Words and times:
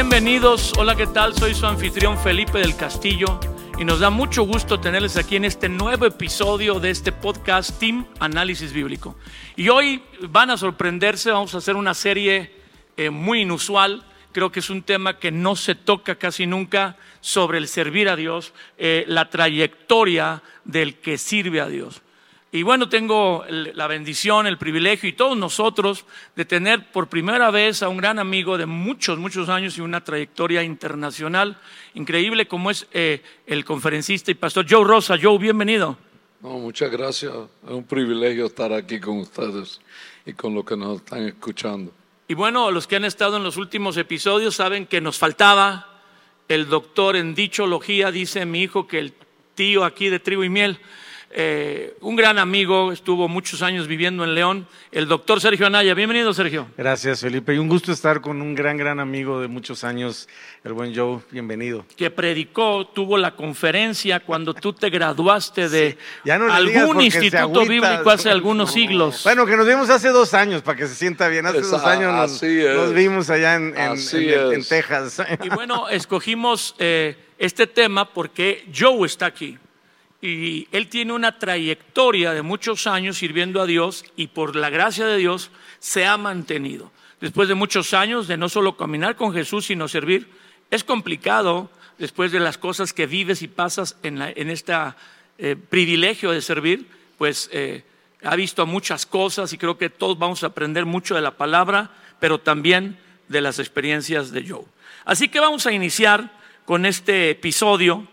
Bienvenidos, 0.00 0.72
hola, 0.78 0.96
¿qué 0.96 1.06
tal? 1.06 1.34
Soy 1.34 1.54
su 1.54 1.66
anfitrión 1.66 2.16
Felipe 2.16 2.58
del 2.58 2.74
Castillo 2.74 3.38
y 3.78 3.84
nos 3.84 4.00
da 4.00 4.08
mucho 4.08 4.44
gusto 4.44 4.80
tenerles 4.80 5.18
aquí 5.18 5.36
en 5.36 5.44
este 5.44 5.68
nuevo 5.68 6.06
episodio 6.06 6.80
de 6.80 6.88
este 6.88 7.12
podcast 7.12 7.78
Team 7.78 8.06
Análisis 8.18 8.72
Bíblico. 8.72 9.16
Y 9.56 9.68
hoy 9.68 10.02
van 10.22 10.48
a 10.48 10.56
sorprenderse, 10.56 11.30
vamos 11.30 11.54
a 11.54 11.58
hacer 11.58 11.76
una 11.76 11.92
serie 11.92 12.50
eh, 12.96 13.10
muy 13.10 13.42
inusual, 13.42 14.02
creo 14.32 14.50
que 14.50 14.60
es 14.60 14.70
un 14.70 14.84
tema 14.84 15.18
que 15.18 15.30
no 15.30 15.54
se 15.54 15.74
toca 15.74 16.14
casi 16.14 16.46
nunca 16.46 16.96
sobre 17.20 17.58
el 17.58 17.68
servir 17.68 18.08
a 18.08 18.16
Dios, 18.16 18.54
eh, 18.78 19.04
la 19.06 19.28
trayectoria 19.28 20.42
del 20.64 20.94
que 20.94 21.18
sirve 21.18 21.60
a 21.60 21.68
Dios. 21.68 22.00
Y 22.52 22.64
bueno, 22.64 22.88
tengo 22.88 23.44
la 23.48 23.86
bendición, 23.86 24.48
el 24.48 24.58
privilegio 24.58 25.08
y 25.08 25.12
todos 25.12 25.36
nosotros 25.36 26.04
de 26.34 26.44
tener 26.44 26.90
por 26.90 27.08
primera 27.08 27.52
vez 27.52 27.80
a 27.80 27.88
un 27.88 27.98
gran 27.98 28.18
amigo 28.18 28.58
de 28.58 28.66
muchos, 28.66 29.18
muchos 29.18 29.48
años 29.48 29.78
y 29.78 29.80
una 29.80 30.02
trayectoria 30.02 30.64
internacional 30.64 31.56
increíble 31.94 32.48
como 32.48 32.72
es 32.72 32.88
eh, 32.92 33.22
el 33.46 33.64
conferencista 33.64 34.32
y 34.32 34.34
pastor 34.34 34.66
Joe 34.68 34.84
Rosa. 34.84 35.16
Joe, 35.20 35.38
bienvenido. 35.38 35.96
No, 36.42 36.58
muchas 36.58 36.90
gracias. 36.90 37.32
Es 37.64 37.70
un 37.70 37.84
privilegio 37.84 38.46
estar 38.46 38.72
aquí 38.72 38.98
con 38.98 39.18
ustedes 39.18 39.80
y 40.26 40.32
con 40.32 40.52
los 40.52 40.64
que 40.64 40.76
nos 40.76 40.96
están 40.96 41.22
escuchando. 41.28 41.92
Y 42.26 42.34
bueno, 42.34 42.72
los 42.72 42.88
que 42.88 42.96
han 42.96 43.04
estado 43.04 43.36
en 43.36 43.44
los 43.44 43.58
últimos 43.58 43.96
episodios 43.96 44.56
saben 44.56 44.86
que 44.86 45.00
nos 45.00 45.18
faltaba 45.18 46.02
el 46.48 46.68
doctor 46.68 47.14
en 47.14 47.36
dichología, 47.36 48.10
dice 48.10 48.44
mi 48.44 48.62
hijo 48.62 48.88
que 48.88 48.98
el 48.98 49.14
tío 49.54 49.84
aquí 49.84 50.08
de 50.08 50.18
trigo 50.18 50.42
y 50.42 50.48
miel 50.48 50.80
eh, 51.32 51.96
un 52.00 52.16
gran 52.16 52.40
amigo, 52.40 52.90
estuvo 52.90 53.28
muchos 53.28 53.62
años 53.62 53.86
viviendo 53.86 54.24
en 54.24 54.34
León, 54.34 54.66
el 54.90 55.06
doctor 55.06 55.40
Sergio 55.40 55.64
Anaya. 55.64 55.94
Bienvenido, 55.94 56.34
Sergio. 56.34 56.66
Gracias, 56.76 57.20
Felipe. 57.20 57.54
Y 57.54 57.58
un 57.58 57.68
gusto 57.68 57.92
estar 57.92 58.20
con 58.20 58.42
un 58.42 58.56
gran, 58.56 58.76
gran 58.76 58.98
amigo 58.98 59.40
de 59.40 59.46
muchos 59.46 59.84
años, 59.84 60.28
el 60.64 60.72
buen 60.72 60.92
Joe. 60.92 61.20
Bienvenido. 61.30 61.86
Que 61.96 62.10
predicó, 62.10 62.88
tuvo 62.88 63.16
la 63.16 63.36
conferencia 63.36 64.18
cuando 64.18 64.54
tú 64.54 64.72
te 64.72 64.90
graduaste 64.90 65.68
de 65.68 65.96
algún 66.28 67.00
instituto 67.00 67.64
bíblico 67.64 68.10
hace 68.10 68.28
algunos 68.28 68.72
siglos. 68.72 69.22
Bueno, 69.22 69.46
que 69.46 69.56
nos 69.56 69.68
vimos 69.68 69.88
hace 69.88 70.08
dos 70.08 70.34
años, 70.34 70.62
para 70.62 70.78
que 70.78 70.88
se 70.88 70.96
sienta 70.96 71.28
bien. 71.28 71.46
Hace 71.46 71.60
dos 71.60 71.84
años 71.84 72.12
nos, 72.12 72.92
vimos 72.92 73.30
allá 73.30 73.54
en, 73.54 73.74
Texas. 74.68 75.22
Y 75.44 75.48
bueno, 75.48 75.88
escogimos 75.88 76.74
eh, 76.80 77.16
este 77.38 77.68
tema 77.68 78.12
porque 78.12 78.66
Joe 78.76 79.06
está 79.06 79.26
aquí 79.26 79.56
y 80.22 80.68
él 80.72 80.88
tiene 80.88 81.12
una 81.12 81.38
trayectoria 81.38 82.32
de 82.32 82.42
muchos 82.42 82.86
años 82.86 83.18
sirviendo 83.18 83.60
a 83.60 83.66
Dios 83.66 84.04
y 84.16 84.28
por 84.28 84.54
la 84.54 84.68
gracia 84.68 85.06
de 85.06 85.16
Dios 85.16 85.50
se 85.78 86.06
ha 86.06 86.16
mantenido. 86.18 86.92
Después 87.20 87.48
de 87.48 87.54
muchos 87.54 87.94
años 87.94 88.28
de 88.28 88.36
no 88.36 88.48
solo 88.48 88.76
caminar 88.76 89.16
con 89.16 89.32
Jesús, 89.32 89.66
sino 89.66 89.88
servir, 89.88 90.28
es 90.70 90.84
complicado 90.84 91.70
después 91.98 92.32
de 92.32 92.40
las 92.40 92.58
cosas 92.58 92.92
que 92.92 93.06
vives 93.06 93.42
y 93.42 93.48
pasas 93.48 93.96
en, 94.02 94.20
este 94.50 94.74
privilegio 95.68 96.32
de 96.32 96.42
servir, 96.42 96.86
pues 97.18 97.48
eh, 97.52 97.84
ha 98.22 98.36
visto 98.36 98.66
muchas 98.66 99.06
cosas 99.06 99.52
y 99.52 99.58
creo 99.58 99.78
que 99.78 99.90
todos 99.90 100.18
vamos 100.18 100.42
a 100.42 100.48
aprender 100.48 100.86
mucho 100.86 101.14
de 101.14 101.20
la 101.20 101.36
palabra, 101.36 101.90
pero 102.18 102.40
también 102.40 102.98
de 103.28 103.40
las 103.40 103.58
experiencias 103.58 104.32
de 104.32 104.48
Joe. 104.48 104.64
Así 105.04 105.28
que 105.28 105.40
vamos 105.40 105.66
a 105.66 105.72
iniciar 105.72 106.30
con 106.64 106.86
este 106.86 107.30
episodio 107.30 108.06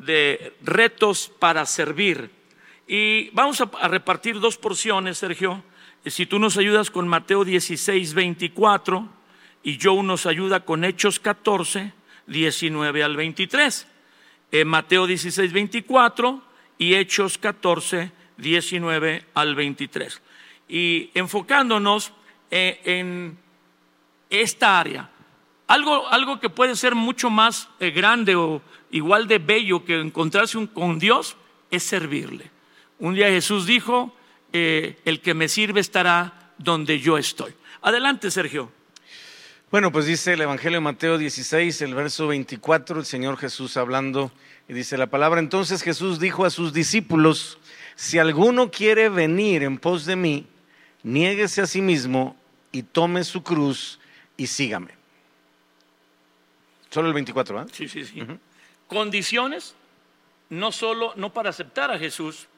de 0.00 0.54
retos 0.62 1.30
para 1.38 1.66
servir. 1.66 2.30
Y 2.88 3.30
vamos 3.30 3.60
a, 3.60 3.88
repartir 3.88 4.40
dos 4.40 4.56
porciones, 4.56 5.18
Sergio. 5.18 5.62
Si 6.06 6.26
tú 6.26 6.38
nos 6.38 6.56
ayudas 6.56 6.90
con 6.90 7.06
Mateo 7.06 7.44
16, 7.44 8.14
24 8.14 9.08
y 9.62 9.78
Joe 9.80 10.02
nos 10.02 10.26
ayuda 10.26 10.64
con 10.64 10.84
Hechos 10.84 11.20
14, 11.20 11.92
19 12.26 13.02
al 13.04 13.16
23. 13.16 13.86
Eh, 14.52 14.64
Mateo 14.64 15.06
16, 15.06 15.52
24 15.52 16.42
y 16.78 16.94
Hechos 16.94 17.36
14, 17.36 18.10
19 18.38 19.24
al 19.34 19.54
23. 19.54 20.22
Y 20.68 21.10
enfocándonos 21.14 22.12
eh, 22.50 22.80
en 22.84 23.38
esta 24.30 24.80
área, 24.80 25.10
algo, 25.70 26.08
algo 26.08 26.40
que 26.40 26.50
puede 26.50 26.74
ser 26.74 26.96
mucho 26.96 27.30
más 27.30 27.68
eh, 27.78 27.92
grande 27.92 28.34
o 28.34 28.60
igual 28.90 29.28
de 29.28 29.38
bello 29.38 29.84
que 29.84 30.00
encontrarse 30.00 30.58
con 30.74 30.98
Dios 30.98 31.36
es 31.70 31.84
servirle. 31.84 32.50
Un 32.98 33.14
día 33.14 33.28
Jesús 33.28 33.66
dijo, 33.66 34.12
eh, 34.52 34.98
el 35.04 35.20
que 35.20 35.32
me 35.32 35.48
sirve 35.48 35.78
estará 35.78 36.52
donde 36.58 36.98
yo 36.98 37.16
estoy. 37.18 37.54
Adelante, 37.82 38.32
Sergio. 38.32 38.72
Bueno, 39.70 39.92
pues 39.92 40.06
dice 40.06 40.32
el 40.32 40.40
Evangelio 40.40 40.78
de 40.78 40.84
Mateo 40.84 41.16
16, 41.16 41.82
el 41.82 41.94
verso 41.94 42.26
24, 42.26 42.98
el 42.98 43.06
Señor 43.06 43.36
Jesús 43.36 43.76
hablando, 43.76 44.32
y 44.68 44.72
dice 44.72 44.98
la 44.98 45.06
palabra, 45.06 45.38
entonces 45.38 45.82
Jesús 45.82 46.18
dijo 46.18 46.44
a 46.44 46.50
sus 46.50 46.72
discípulos, 46.72 47.60
si 47.94 48.18
alguno 48.18 48.72
quiere 48.72 49.08
venir 49.08 49.62
en 49.62 49.78
pos 49.78 50.04
de 50.04 50.16
mí, 50.16 50.46
niéguese 51.04 51.62
a 51.62 51.66
sí 51.68 51.80
mismo 51.80 52.36
y 52.72 52.82
tome 52.82 53.22
su 53.22 53.44
cruz 53.44 54.00
y 54.36 54.48
sígame. 54.48 54.99
Solo 56.90 57.08
el 57.08 57.14
24, 57.14 57.56
¿verdad? 57.56 57.70
Sí, 57.72 57.88
sí, 57.88 58.04
sí 58.04 58.22
condiciones, 58.90 59.76
no 60.50 60.72
solo, 60.72 61.12
no 61.14 61.32
para 61.32 61.50
aceptar 61.50 61.92
a 61.92 61.98
Jesús 61.98 62.48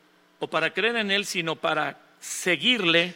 o 0.41 0.49
para 0.49 0.73
creer 0.73 0.97
en 0.97 1.11
Él, 1.11 1.27
sino 1.27 1.57
para 1.57 2.01
seguirle 2.19 3.15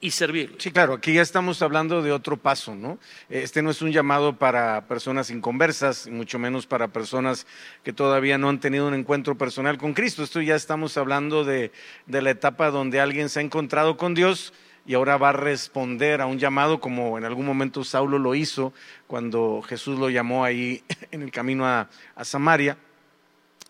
y 0.00 0.10
servirle. 0.10 0.56
Sí, 0.58 0.72
claro, 0.72 0.94
aquí 0.94 1.14
ya 1.14 1.22
estamos 1.22 1.62
hablando 1.62 2.02
de 2.02 2.10
otro 2.10 2.36
paso, 2.36 2.74
¿no? 2.74 2.98
Este 3.30 3.62
no 3.62 3.70
es 3.70 3.82
un 3.82 3.92
llamado 3.92 4.36
para 4.36 4.88
personas 4.88 5.30
inconversas, 5.30 6.08
mucho 6.08 6.40
menos 6.40 6.66
para 6.66 6.88
personas 6.88 7.46
que 7.84 7.92
todavía 7.92 8.36
no 8.36 8.48
han 8.48 8.58
tenido 8.58 8.88
un 8.88 8.94
encuentro 8.94 9.38
personal 9.38 9.78
con 9.78 9.94
Cristo. 9.94 10.24
Esto 10.24 10.40
ya 10.42 10.56
estamos 10.56 10.96
hablando 10.96 11.44
de, 11.44 11.70
de 12.06 12.20
la 12.20 12.30
etapa 12.30 12.72
donde 12.72 13.00
alguien 13.00 13.28
se 13.28 13.38
ha 13.38 13.42
encontrado 13.42 13.96
con 13.96 14.14
Dios 14.14 14.52
y 14.86 14.94
ahora 14.94 15.16
va 15.16 15.30
a 15.30 15.32
responder 15.32 16.20
a 16.20 16.26
un 16.26 16.38
llamado 16.38 16.80
como 16.80 17.18
en 17.18 17.24
algún 17.24 17.44
momento 17.44 17.82
Saulo 17.82 18.18
lo 18.18 18.34
hizo 18.34 18.72
cuando 19.06 19.62
Jesús 19.62 19.98
lo 19.98 20.08
llamó 20.10 20.44
ahí 20.44 20.84
en 21.10 21.22
el 21.22 21.30
camino 21.30 21.66
a, 21.66 21.88
Samaria. 22.22 22.78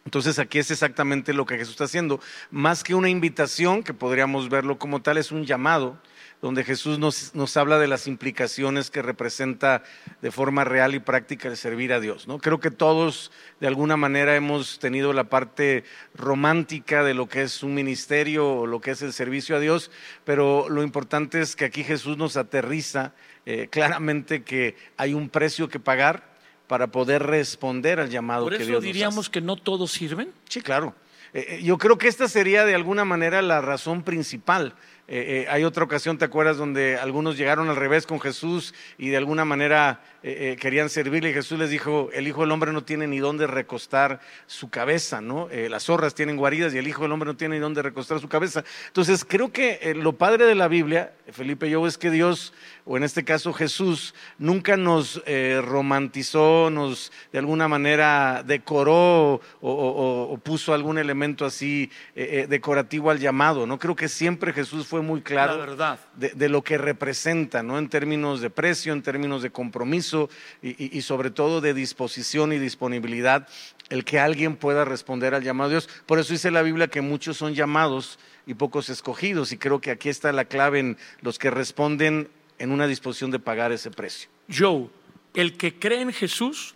Entonces 0.04 0.38
aquí 0.38 0.58
es 0.58 0.70
exactamente 0.70 1.32
lo 1.32 1.46
que 1.46 1.56
Jesús 1.56 1.72
está 1.72 1.84
haciendo. 1.84 2.20
Más 2.50 2.84
que 2.84 2.94
una 2.94 3.08
invitación, 3.08 3.82
que 3.82 3.92
podríamos 3.92 4.48
verlo 4.48 4.78
como 4.78 5.02
tal, 5.02 5.16
es 5.16 5.32
un 5.32 5.44
llamado 5.44 5.98
donde 6.42 6.64
Jesús 6.64 6.98
nos, 6.98 7.56
habla 7.56 7.78
de 7.78 7.88
las 7.88 8.06
implicaciones 8.06 8.90
que 8.90 9.02
representa 9.02 9.82
de 10.22 10.30
forma 10.30 10.64
real 10.64 10.94
y 10.94 11.00
práctica 11.00 11.48
el 11.48 11.56
servir 11.56 11.92
a 11.92 12.00
Dios. 12.00 12.28
¿no? 12.28 12.38
Creo 12.38 12.60
que 12.60 12.70
todos 12.70 13.32
de 13.60 13.66
alguna 13.66 13.96
manera 13.96 14.36
hemos 14.36 14.78
tenido 14.78 15.12
la 15.12 15.24
parte 15.24 15.84
romántica 16.14 17.02
de 17.02 17.14
lo 17.14 17.28
que 17.28 17.42
es 17.42 17.62
un 17.62 17.74
ministerio 17.74 18.48
o 18.48 18.66
lo 18.66 18.80
que 18.80 18.92
es 18.92 19.02
el 19.02 19.12
servicio 19.12 19.56
a 19.56 19.60
Dios, 19.60 19.90
pero 20.24 20.68
lo 20.68 20.82
importante 20.82 21.40
es 21.40 21.56
que 21.56 21.64
aquí 21.64 21.84
Jesús 21.84 22.16
nos 22.16 22.36
aterriza 22.36 23.12
eh, 23.46 23.68
claramente 23.70 24.42
que 24.42 24.76
hay 24.96 25.14
un 25.14 25.28
precio 25.28 25.68
que 25.68 25.80
pagar 25.80 26.36
para 26.66 26.88
poder 26.88 27.22
responder 27.22 28.00
al 28.00 28.10
llamado 28.10 28.48
que 28.48 28.58
Dios 28.58 28.70
nos 28.70 28.82
diríamos 28.82 29.30
que 29.30 29.40
no 29.40 29.56
todos 29.56 29.92
sirven? 29.92 30.32
Sí, 30.48 30.60
claro. 30.60 30.94
Eh, 31.32 31.46
eh, 31.48 31.62
yo 31.62 31.78
creo 31.78 31.98
que 31.98 32.08
esta 32.08 32.28
sería 32.28 32.64
de 32.64 32.74
alguna 32.74 33.04
manera 33.04 33.42
la 33.42 33.60
razón 33.60 34.02
principal 34.02 34.74
eh, 35.08 35.44
eh, 35.44 35.46
hay 35.48 35.62
otra 35.62 35.84
ocasión, 35.84 36.18
¿te 36.18 36.24
acuerdas?, 36.24 36.56
donde 36.56 36.96
algunos 36.96 37.36
llegaron 37.36 37.68
al 37.68 37.76
revés 37.76 38.06
con 38.06 38.20
Jesús 38.20 38.74
y 38.98 39.10
de 39.10 39.16
alguna 39.16 39.44
manera 39.44 40.00
eh, 40.24 40.56
querían 40.60 40.88
servirle 40.88 41.30
y 41.30 41.32
Jesús 41.32 41.60
les 41.60 41.70
dijo, 41.70 42.10
el 42.12 42.26
Hijo 42.26 42.40
del 42.40 42.50
Hombre 42.50 42.72
no 42.72 42.82
tiene 42.82 43.06
ni 43.06 43.20
dónde 43.20 43.46
recostar 43.46 44.18
su 44.46 44.68
cabeza, 44.68 45.20
¿no? 45.20 45.48
las 45.68 45.84
zorras 45.84 46.14
tienen 46.14 46.36
guaridas 46.36 46.74
y 46.74 46.78
el 46.78 46.88
Hijo 46.88 47.02
del 47.02 47.12
Hombre 47.12 47.28
no 47.28 47.36
tiene 47.36 47.56
ni 47.56 47.60
dónde 47.60 47.82
recostar 47.82 48.18
su 48.18 48.28
cabeza. 48.28 48.64
Entonces, 48.88 49.24
creo 49.24 49.52
que 49.52 49.94
lo 49.96 50.14
padre 50.14 50.44
de 50.46 50.56
la 50.56 50.66
Biblia, 50.66 51.12
Felipe 51.30 51.68
y 51.68 51.70
yo, 51.70 51.86
es 51.86 51.98
que 51.98 52.10
Dios, 52.10 52.52
o 52.84 52.96
en 52.96 53.04
este 53.04 53.24
caso 53.24 53.52
Jesús, 53.52 54.14
nunca 54.38 54.76
nos 54.76 55.22
romantizó, 55.62 56.70
nos 56.70 57.12
de 57.32 57.38
alguna 57.38 57.68
manera 57.68 58.42
decoró 58.44 59.40
o 59.60 60.40
puso 60.42 60.74
algún 60.74 60.98
elemento 60.98 61.44
así 61.44 61.90
decorativo 62.14 63.10
al 63.10 63.20
llamado, 63.20 63.66
¿no? 63.66 63.78
Creo 63.78 63.94
que 63.94 64.08
siempre 64.08 64.52
Jesús 64.52 64.86
fue 64.86 64.95
muy 65.02 65.22
claro 65.22 65.58
verdad. 65.58 65.98
De, 66.14 66.48
lo 66.48 66.62
que 66.62 66.78
representa, 66.78 67.62
¿no? 67.62 67.78
En 67.78 67.88
términos 67.88 68.40
de 68.40 68.50
precio, 68.50 68.92
en 68.92 69.02
términos 69.02 69.42
de 69.42 69.50
compromiso 69.50 70.28
y, 70.62 71.00
sobre 71.02 71.30
todo 71.30 71.60
de 71.60 71.74
disposición 71.74 72.52
y 72.52 72.58
disponibilidad, 72.58 73.48
el 73.88 74.04
que 74.04 74.18
alguien 74.18 74.56
pueda 74.56 74.84
responder 74.84 75.34
al 75.34 75.42
llamado 75.42 75.70
de 75.70 75.76
Dios. 75.76 75.88
Por 76.06 76.18
eso 76.18 76.32
dice 76.32 76.50
la 76.50 76.62
Biblia 76.62 76.88
que 76.88 77.00
muchos 77.00 77.36
son 77.36 77.54
llamados 77.54 78.18
y 78.46 78.54
pocos 78.54 78.88
escogidos, 78.88 79.52
y 79.52 79.58
creo 79.58 79.80
que 79.80 79.90
aquí 79.90 80.08
está 80.08 80.32
la 80.32 80.44
clave 80.44 80.78
en 80.78 80.98
los 81.20 81.38
que 81.38 81.50
responden 81.50 82.28
en 82.58 82.72
una 82.72 82.86
disposición 82.86 83.30
de 83.30 83.38
pagar 83.38 83.72
ese 83.72 83.90
precio. 83.90 84.28
Joe, 84.48 84.88
el 85.34 85.56
que 85.56 85.78
cree 85.78 86.00
en 86.00 86.12
Jesús, 86.12 86.74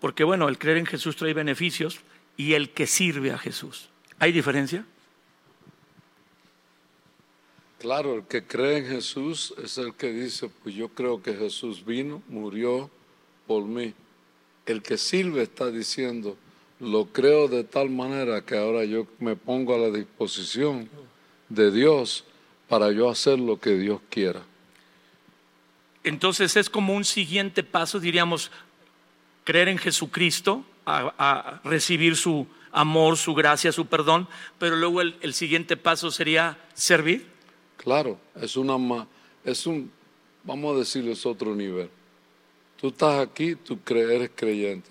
porque 0.00 0.24
bueno, 0.24 0.48
el 0.48 0.58
creer 0.58 0.78
en 0.78 0.86
Jesús 0.86 1.16
trae 1.16 1.34
beneficios, 1.34 2.00
y 2.36 2.54
el 2.54 2.70
que 2.70 2.86
sirve 2.86 3.32
a 3.32 3.38
Jesús. 3.38 3.90
¿Hay 4.18 4.32
diferencia? 4.32 4.84
Claro, 7.78 8.16
el 8.16 8.24
que 8.24 8.42
cree 8.42 8.78
en 8.78 8.86
Jesús 8.86 9.54
es 9.62 9.78
el 9.78 9.94
que 9.94 10.12
dice, 10.12 10.50
pues 10.62 10.74
yo 10.74 10.88
creo 10.88 11.22
que 11.22 11.34
Jesús 11.34 11.84
vino, 11.84 12.22
murió 12.28 12.90
por 13.46 13.64
mí. 13.64 13.94
El 14.66 14.82
que 14.82 14.98
sirve 14.98 15.42
está 15.42 15.70
diciendo, 15.70 16.36
lo 16.80 17.06
creo 17.06 17.46
de 17.46 17.62
tal 17.62 17.88
manera 17.88 18.44
que 18.44 18.58
ahora 18.58 18.84
yo 18.84 19.06
me 19.20 19.36
pongo 19.36 19.76
a 19.76 19.78
la 19.78 19.90
disposición 19.90 20.88
de 21.48 21.70
Dios 21.70 22.24
para 22.68 22.90
yo 22.90 23.08
hacer 23.08 23.38
lo 23.38 23.60
que 23.60 23.74
Dios 23.78 24.00
quiera. 24.10 24.42
Entonces 26.02 26.56
es 26.56 26.68
como 26.68 26.94
un 26.94 27.04
siguiente 27.04 27.62
paso, 27.62 28.00
diríamos, 28.00 28.50
creer 29.44 29.68
en 29.68 29.78
Jesucristo, 29.78 30.64
a, 30.84 31.60
recibir 31.62 32.16
su 32.16 32.46
amor, 32.72 33.16
su 33.16 33.34
gracia, 33.34 33.70
su 33.70 33.86
perdón, 33.86 34.26
pero 34.58 34.74
luego 34.74 35.00
el 35.00 35.32
siguiente 35.34 35.76
paso 35.76 36.10
sería 36.10 36.58
servir. 36.74 37.37
Claro, 37.78 38.18
es 38.40 38.56
una 38.56 39.06
es 39.44 39.66
un 39.66 39.90
vamos 40.44 40.76
a 40.76 40.78
decirlo 40.80 41.12
es 41.12 41.24
otro 41.24 41.54
nivel. 41.54 41.88
Tú 42.80 42.88
estás 42.88 43.20
aquí, 43.20 43.54
tú 43.54 43.78
eres 43.88 44.30
creyente. 44.34 44.88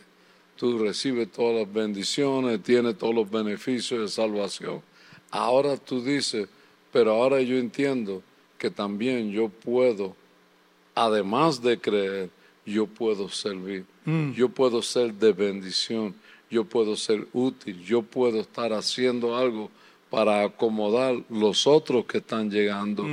Tú 0.55 0.79
recibes 0.79 1.31
todas 1.31 1.61
las 1.61 1.71
bendiciones, 1.71 2.61
tienes 2.63 2.97
todos 2.97 3.13
los 3.13 3.29
beneficios 3.29 4.01
de 4.01 4.07
salvación. 4.07 4.81
Ahora 5.29 5.77
tú 5.77 6.03
dices, 6.03 6.47
pero 6.91 7.11
ahora 7.11 7.41
yo 7.41 7.57
entiendo 7.57 8.23
que 8.57 8.71
también 8.71 9.31
yo 9.31 9.49
puedo, 9.49 10.15
además 10.95 11.61
de 11.61 11.79
creer, 11.79 12.29
yo 12.65 12.87
puedo 12.87 13.29
servir. 13.29 13.85
Yo 14.35 14.49
puedo 14.49 14.81
ser 14.81 15.13
de 15.13 15.33
bendición. 15.33 16.15
Yo 16.49 16.63
puedo 16.63 16.95
ser 16.95 17.27
útil. 17.33 17.83
Yo 17.83 18.01
puedo 18.01 18.39
estar 18.39 18.73
haciendo 18.73 19.35
algo 19.35 19.69
para 20.09 20.43
acomodar 20.43 21.15
los 21.29 21.67
otros 21.67 22.05
que 22.05 22.19
están 22.19 22.49
llegando, 22.49 23.05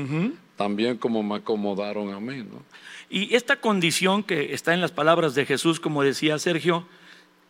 también 0.56 0.96
como 0.96 1.22
me 1.22 1.36
acomodaron 1.36 2.12
a 2.12 2.20
mí. 2.20 2.38
¿no? 2.38 2.62
Y 3.10 3.34
esta 3.34 3.60
condición 3.60 4.22
que 4.22 4.54
está 4.54 4.74
en 4.74 4.80
las 4.80 4.92
palabras 4.92 5.34
de 5.34 5.46
Jesús, 5.46 5.80
como 5.80 6.02
decía 6.02 6.38
Sergio, 6.38 6.86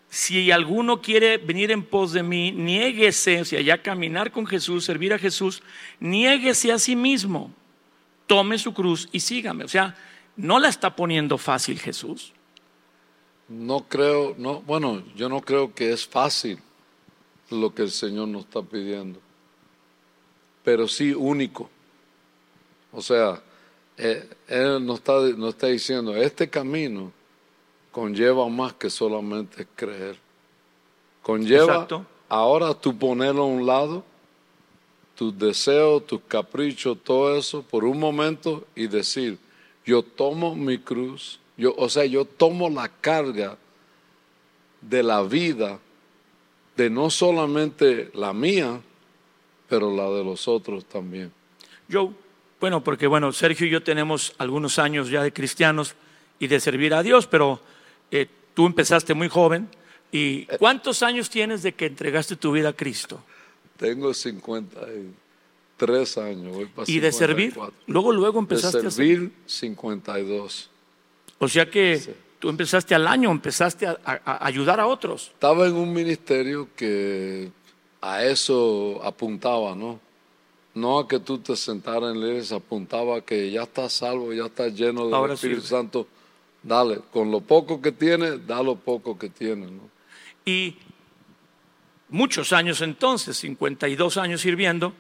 si 0.08 0.50
alguno 0.50 1.02
quiere 1.02 1.38
venir 1.38 1.70
en 1.70 1.82
pos 1.82 2.12
de 2.12 2.22
mí, 2.22 2.52
niéguese, 2.52 3.40
o 3.40 3.44
sea, 3.44 3.60
ya 3.60 3.82
caminar 3.82 4.30
con 4.30 4.46
Jesús, 4.46 4.84
servir 4.84 5.12
a 5.12 5.18
Jesús, 5.18 5.62
niéguese 5.98 6.70
a 6.70 6.78
sí 6.78 6.94
mismo, 6.94 7.50
tome 8.26 8.58
su 8.58 8.72
cruz 8.72 9.08
y 9.10 9.20
sígame. 9.20 9.64
O 9.64 9.68
sea, 9.68 9.96
no 10.36 10.58
la 10.58 10.68
está 10.68 10.94
poniendo 10.94 11.36
fácil 11.38 11.78
Jesús. 11.78 12.32
No 13.48 13.86
creo, 13.88 14.34
no, 14.38 14.62
bueno, 14.62 15.02
yo 15.16 15.28
no 15.28 15.40
creo 15.40 15.74
que 15.74 15.92
es 15.92 16.06
fácil 16.06 16.58
lo 17.50 17.74
que 17.74 17.82
el 17.82 17.90
Señor 17.90 18.28
nos 18.28 18.44
está 18.44 18.62
pidiendo, 18.62 19.20
pero 20.64 20.88
sí 20.88 21.12
único. 21.12 21.68
O 22.92 23.02
sea, 23.02 23.40
eh, 23.96 24.28
Él 24.48 24.84
nos 24.84 24.98
está, 24.98 25.20
nos 25.36 25.50
está 25.50 25.66
diciendo, 25.68 26.16
este 26.16 26.48
camino 26.48 27.12
conlleva 27.92 28.48
más 28.48 28.72
que 28.72 28.90
solamente 28.90 29.66
creer. 29.76 30.18
Conlleva 31.22 31.74
Exacto. 31.74 32.06
ahora 32.28 32.74
tú 32.74 32.98
ponerlo 32.98 33.42
a 33.42 33.46
un 33.46 33.66
lado, 33.66 34.04
tus 35.14 35.38
deseos, 35.38 36.06
tus 36.06 36.20
caprichos, 36.26 36.98
todo 37.04 37.36
eso, 37.36 37.62
por 37.62 37.84
un 37.84 37.98
momento 38.00 38.66
y 38.74 38.88
decir, 38.88 39.38
yo 39.86 40.02
tomo 40.02 40.56
mi 40.56 40.78
cruz, 40.78 41.38
yo, 41.56 41.74
o 41.76 41.88
sea, 41.88 42.04
yo 42.04 42.24
tomo 42.24 42.68
la 42.68 42.88
carga 42.88 43.56
de 44.80 45.02
la 45.02 45.22
vida, 45.22 45.78
de 46.76 46.90
no 46.90 47.10
solamente 47.10 48.10
la 48.14 48.32
mía, 48.32 48.80
pero 49.68 49.94
la 49.94 50.08
de 50.10 50.24
los 50.24 50.48
otros 50.48 50.84
también. 50.86 51.30
Yo, 51.88 52.12
bueno, 52.60 52.82
porque 52.84 53.06
bueno, 53.06 53.32
Sergio 53.32 53.66
y 53.66 53.70
yo 53.70 53.82
tenemos 53.82 54.34
algunos 54.38 54.78
años 54.78 55.08
ya 55.10 55.22
de 55.22 55.32
cristianos 55.32 55.94
y 56.38 56.46
de 56.46 56.60
servir 56.60 56.94
a 56.94 57.02
Dios, 57.02 57.26
pero 57.26 57.60
eh, 58.10 58.26
tú 58.54 58.66
empezaste 58.66 59.12
muy 59.14 59.28
joven. 59.28 59.68
¿Y 60.12 60.46
cuántos 60.58 61.02
años 61.02 61.28
tienes 61.28 61.62
de 61.62 61.72
que 61.74 61.86
entregaste 61.86 62.36
tu 62.36 62.52
vida 62.52 62.68
a 62.70 62.72
Cristo? 62.72 63.20
Tengo 63.76 64.14
53 64.14 66.18
años, 66.18 66.54
voy 66.54 66.66
para 66.66 66.90
Y 66.90 67.00
de 67.00 67.12
servir, 67.12 67.52
54. 67.52 67.74
luego, 67.86 68.12
luego 68.12 68.32
De 68.34 68.38
empezaste 68.40 68.86
a 68.86 68.90
servir. 68.90 69.16
servir 69.18 69.32
52. 69.46 70.70
O 71.38 71.48
sea 71.48 71.68
que 71.68 72.00
tú 72.38 72.48
empezaste 72.48 72.94
al 72.94 73.06
año, 73.08 73.30
empezaste 73.30 73.86
a, 73.86 73.98
a- 74.04 74.20
a 74.24 74.46
ayudar 74.46 74.80
a 74.80 74.86
otros. 74.86 75.30
Estaba 75.34 75.66
en 75.66 75.74
un 75.74 75.92
ministerio 75.92 76.68
que 76.76 77.50
a 78.04 78.22
eso 78.22 79.00
apuntaba, 79.02 79.74
¿no? 79.74 79.98
No 80.74 80.98
a 80.98 81.08
que 81.08 81.20
tú 81.20 81.38
te 81.38 81.56
sentaras 81.56 82.12
en 82.12 82.20
la 82.20 82.26
iglesia, 82.26 82.58
apuntaba 82.58 83.22
que 83.22 83.50
ya 83.50 83.62
estás 83.62 83.94
salvo, 83.94 84.30
ya 84.34 84.44
estás 84.44 84.74
lleno 84.74 85.06
del 85.06 85.14
Ahora 85.14 85.34
Espíritu. 85.34 85.62
Santo. 85.62 86.06
Dale, 86.62 87.00
con 87.10 87.30
lo 87.30 87.40
poco 87.40 87.80
que 87.80 87.92
tienes, 87.92 88.46
da 88.46 88.62
lo 88.62 88.76
poco 88.76 89.18
que 89.18 89.30
tienes, 89.30 89.70
¿no? 89.70 89.88
Y 90.44 90.76
muchos 92.10 92.52
años 92.52 92.82
entonces, 92.82 93.38
52 93.38 94.18
años 94.18 94.42
sirviendo, 94.42 94.92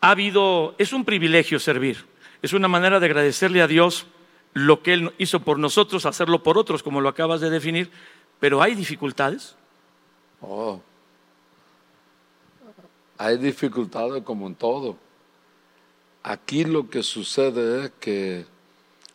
ha 0.00 0.10
habido, 0.10 0.74
es 0.78 0.92
un 0.92 1.04
privilegio 1.04 1.60
servir, 1.60 2.06
es 2.42 2.52
una 2.54 2.66
manera 2.66 2.98
de 2.98 3.06
agradecerle 3.06 3.62
a 3.62 3.68
Dios 3.68 4.06
lo 4.52 4.82
que 4.82 4.94
Él 4.94 5.12
hizo 5.18 5.40
por 5.40 5.60
nosotros, 5.60 6.06
hacerlo 6.06 6.42
por 6.42 6.58
otros, 6.58 6.82
como 6.82 7.00
lo 7.00 7.08
acabas 7.08 7.40
de 7.40 7.50
definir, 7.50 7.88
pero 8.40 8.62
hay 8.62 8.74
dificultades. 8.74 9.54
Oh. 10.40 10.80
Hay 13.18 13.36
dificultades 13.36 14.22
como 14.22 14.46
en 14.46 14.54
todo. 14.54 14.96
Aquí 16.22 16.64
lo 16.64 16.88
que 16.88 17.02
sucede 17.02 17.86
es 17.86 17.92
que 18.00 18.44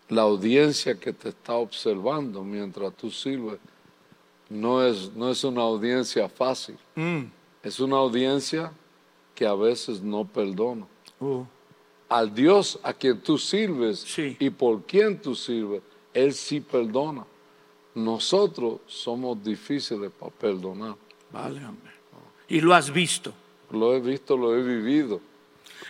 la 0.09 0.23
audiencia 0.23 0.99
que 0.99 1.13
te 1.13 1.29
está 1.29 1.53
observando 1.53 2.43
mientras 2.43 2.93
tú 2.95 3.09
sirves 3.09 3.59
no 4.49 4.83
es, 4.85 5.11
no 5.15 5.29
es 5.29 5.43
una 5.43 5.61
audiencia 5.61 6.27
fácil. 6.29 6.77
Mm. 6.95 7.23
Es 7.63 7.79
una 7.79 7.97
audiencia 7.97 8.71
que 9.35 9.45
a 9.47 9.53
veces 9.55 10.01
no 10.01 10.25
perdona. 10.25 10.85
Uh, 11.19 11.43
Al 12.09 12.33
Dios 12.33 12.79
a 12.83 12.93
quien 12.93 13.19
tú 13.21 13.37
sirves 13.37 13.99
Sí. 13.99 14.35
y 14.39 14.49
por 14.49 14.83
quien 14.83 15.19
tú 15.21 15.33
sirves, 15.33 15.81
Él 16.13 16.33
sí 16.33 16.59
perdona. 16.59 17.25
Nosotros 17.95 18.81
somos 18.87 19.41
difíciles 19.43 20.11
para 20.11 20.31
perdonar. 20.31 20.95
vale, 21.31 21.65
hombre. 21.65 21.91
Y 22.49 22.59
lo 22.59 22.73
has 22.75 22.91
visto. 22.91 23.33
Lo 23.73 23.95
he 23.95 23.99
visto, 23.99 24.37
lo 24.37 24.55
he 24.55 24.61
vivido. 24.63 25.19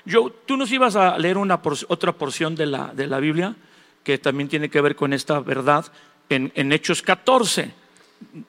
Yo, 0.05 0.31
tú 0.45 0.57
nos 0.57 0.71
ibas 0.71 0.95
a 0.95 1.17
leer 1.17 1.37
una 1.37 1.61
por- 1.61 1.77
otra 1.87 2.11
porción 2.13 2.55
de 2.55 2.65
la, 2.65 2.93
de 2.93 3.07
la 3.07 3.19
Biblia 3.19 3.55
que 4.03 4.17
también 4.17 4.49
tiene 4.49 4.69
que 4.69 4.81
ver 4.81 4.95
con 4.95 5.13
esta 5.13 5.39
verdad 5.39 5.85
en, 6.29 6.51
en 6.55 6.73
Hechos 6.73 7.01
14. 7.01 7.71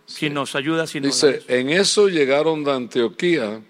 Si 0.06 0.30
nos 0.30 0.54
ayudas, 0.54 0.90
si 0.90 1.00
nos 1.00 1.20
Dice, 1.20 1.42
en 1.48 1.70
eso 1.70 2.08
llegaron 2.08 2.64
de 2.64 2.72
Antioquía 2.72 3.60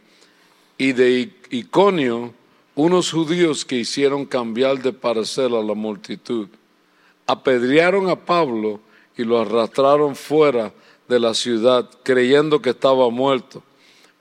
y 0.79 0.93
de 0.93 1.31
Iconio 1.51 2.33
unos 2.75 3.11
judíos 3.11 3.65
que 3.65 3.77
hicieron 3.77 4.27
cambiar 4.27 4.83
de 4.83 4.93
parecer 4.93 5.47
a 5.47 5.63
la 5.63 5.75
multitud. 5.75 6.49
Apedrearon 7.27 8.11
a 8.11 8.17
Pablo 8.17 8.81
y 9.17 9.25
lo 9.25 9.41
arrastraron 9.41 10.15
fuera 10.17 10.73
de 11.09 11.21
la 11.21 11.35
ciudad, 11.35 11.89
creyendo 12.03 12.61
que 12.61 12.71
estaba 12.71 13.09
muerto. 13.11 13.63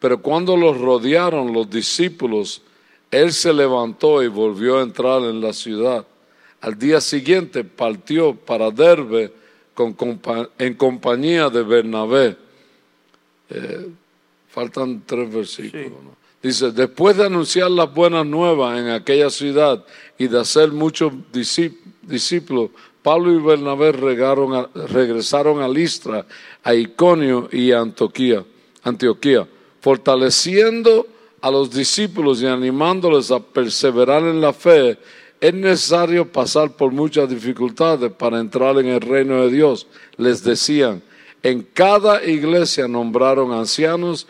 Pero 0.04 0.18
cuando 0.22 0.58
los 0.58 0.82
rodearon 0.82 1.54
los 1.54 1.70
discípulos, 1.70 2.62
él 3.10 3.32
se 3.32 3.54
levantó 3.54 4.22
y 4.22 4.28
volvió 4.28 4.80
a 4.80 4.82
entrar 4.82 5.22
en 5.22 5.40
la 5.40 5.54
ciudad. 5.54 6.06
Al 6.60 6.78
día 6.78 7.00
siguiente 7.00 7.64
partió 7.64 8.36
para 8.36 8.70
Derbe 8.70 9.32
con 9.74 9.96
en 10.58 10.74
compañía 10.74 11.50
de 11.50 11.64
Bernabé. 11.64 12.36
Eh, 13.50 13.88
faltan 14.50 15.04
tres 15.06 15.34
versículos. 15.34 15.86
Sí. 15.86 15.90
¿no? 16.04 16.16
Dice, 16.42 16.72
después 16.74 17.16
de 17.16 17.26
anunciar 17.28 17.72
las 17.72 17.94
buenas 17.94 18.26
nuevas 18.26 18.78
en 18.78 18.90
aquella 18.90 19.30
ciudad 19.30 19.86
y 20.18 20.28
de 20.28 20.38
hacer 20.38 20.74
muchos 20.74 21.14
discíp- 21.32 21.78
discípulos, 22.02 22.72
Pablo 23.02 23.32
y 23.32 23.42
Bernabé 23.42 23.94
regaron 23.94 24.54
a- 24.54 24.70
regresaron 24.88 25.62
a 25.62 25.70
Listra, 25.70 26.26
a 26.62 26.76
Iconio 26.76 27.48
y 27.54 27.72
a 27.72 27.80
Antioquía, 27.80 28.44
Antioquía, 28.84 29.48
fortaleciendo 29.84 31.06
a 31.42 31.52
los 31.52 31.70
discípulos 31.70 32.42
y 32.42 32.48
animándoles 32.48 33.32
a 33.32 33.40
perseverar 33.42 34.24
en 34.24 34.40
la 34.40 34.54
fe, 34.54 34.98
es 35.42 35.54
necesario 35.54 36.32
pasar 36.32 36.72
por 36.78 36.94
muchas 36.94 37.30
dificultades 37.30 38.10
para 38.14 38.40
entrar 38.40 38.78
en 38.78 38.88
el 38.88 39.02
reino 39.02 39.42
de 39.44 39.52
Dios. 39.52 39.88
Les 40.16 40.42
decían, 40.42 41.04
en 41.44 41.64
cada 41.74 42.24
iglesia 42.24 42.88
nombraron 42.88 43.52
ancianos 43.52 44.26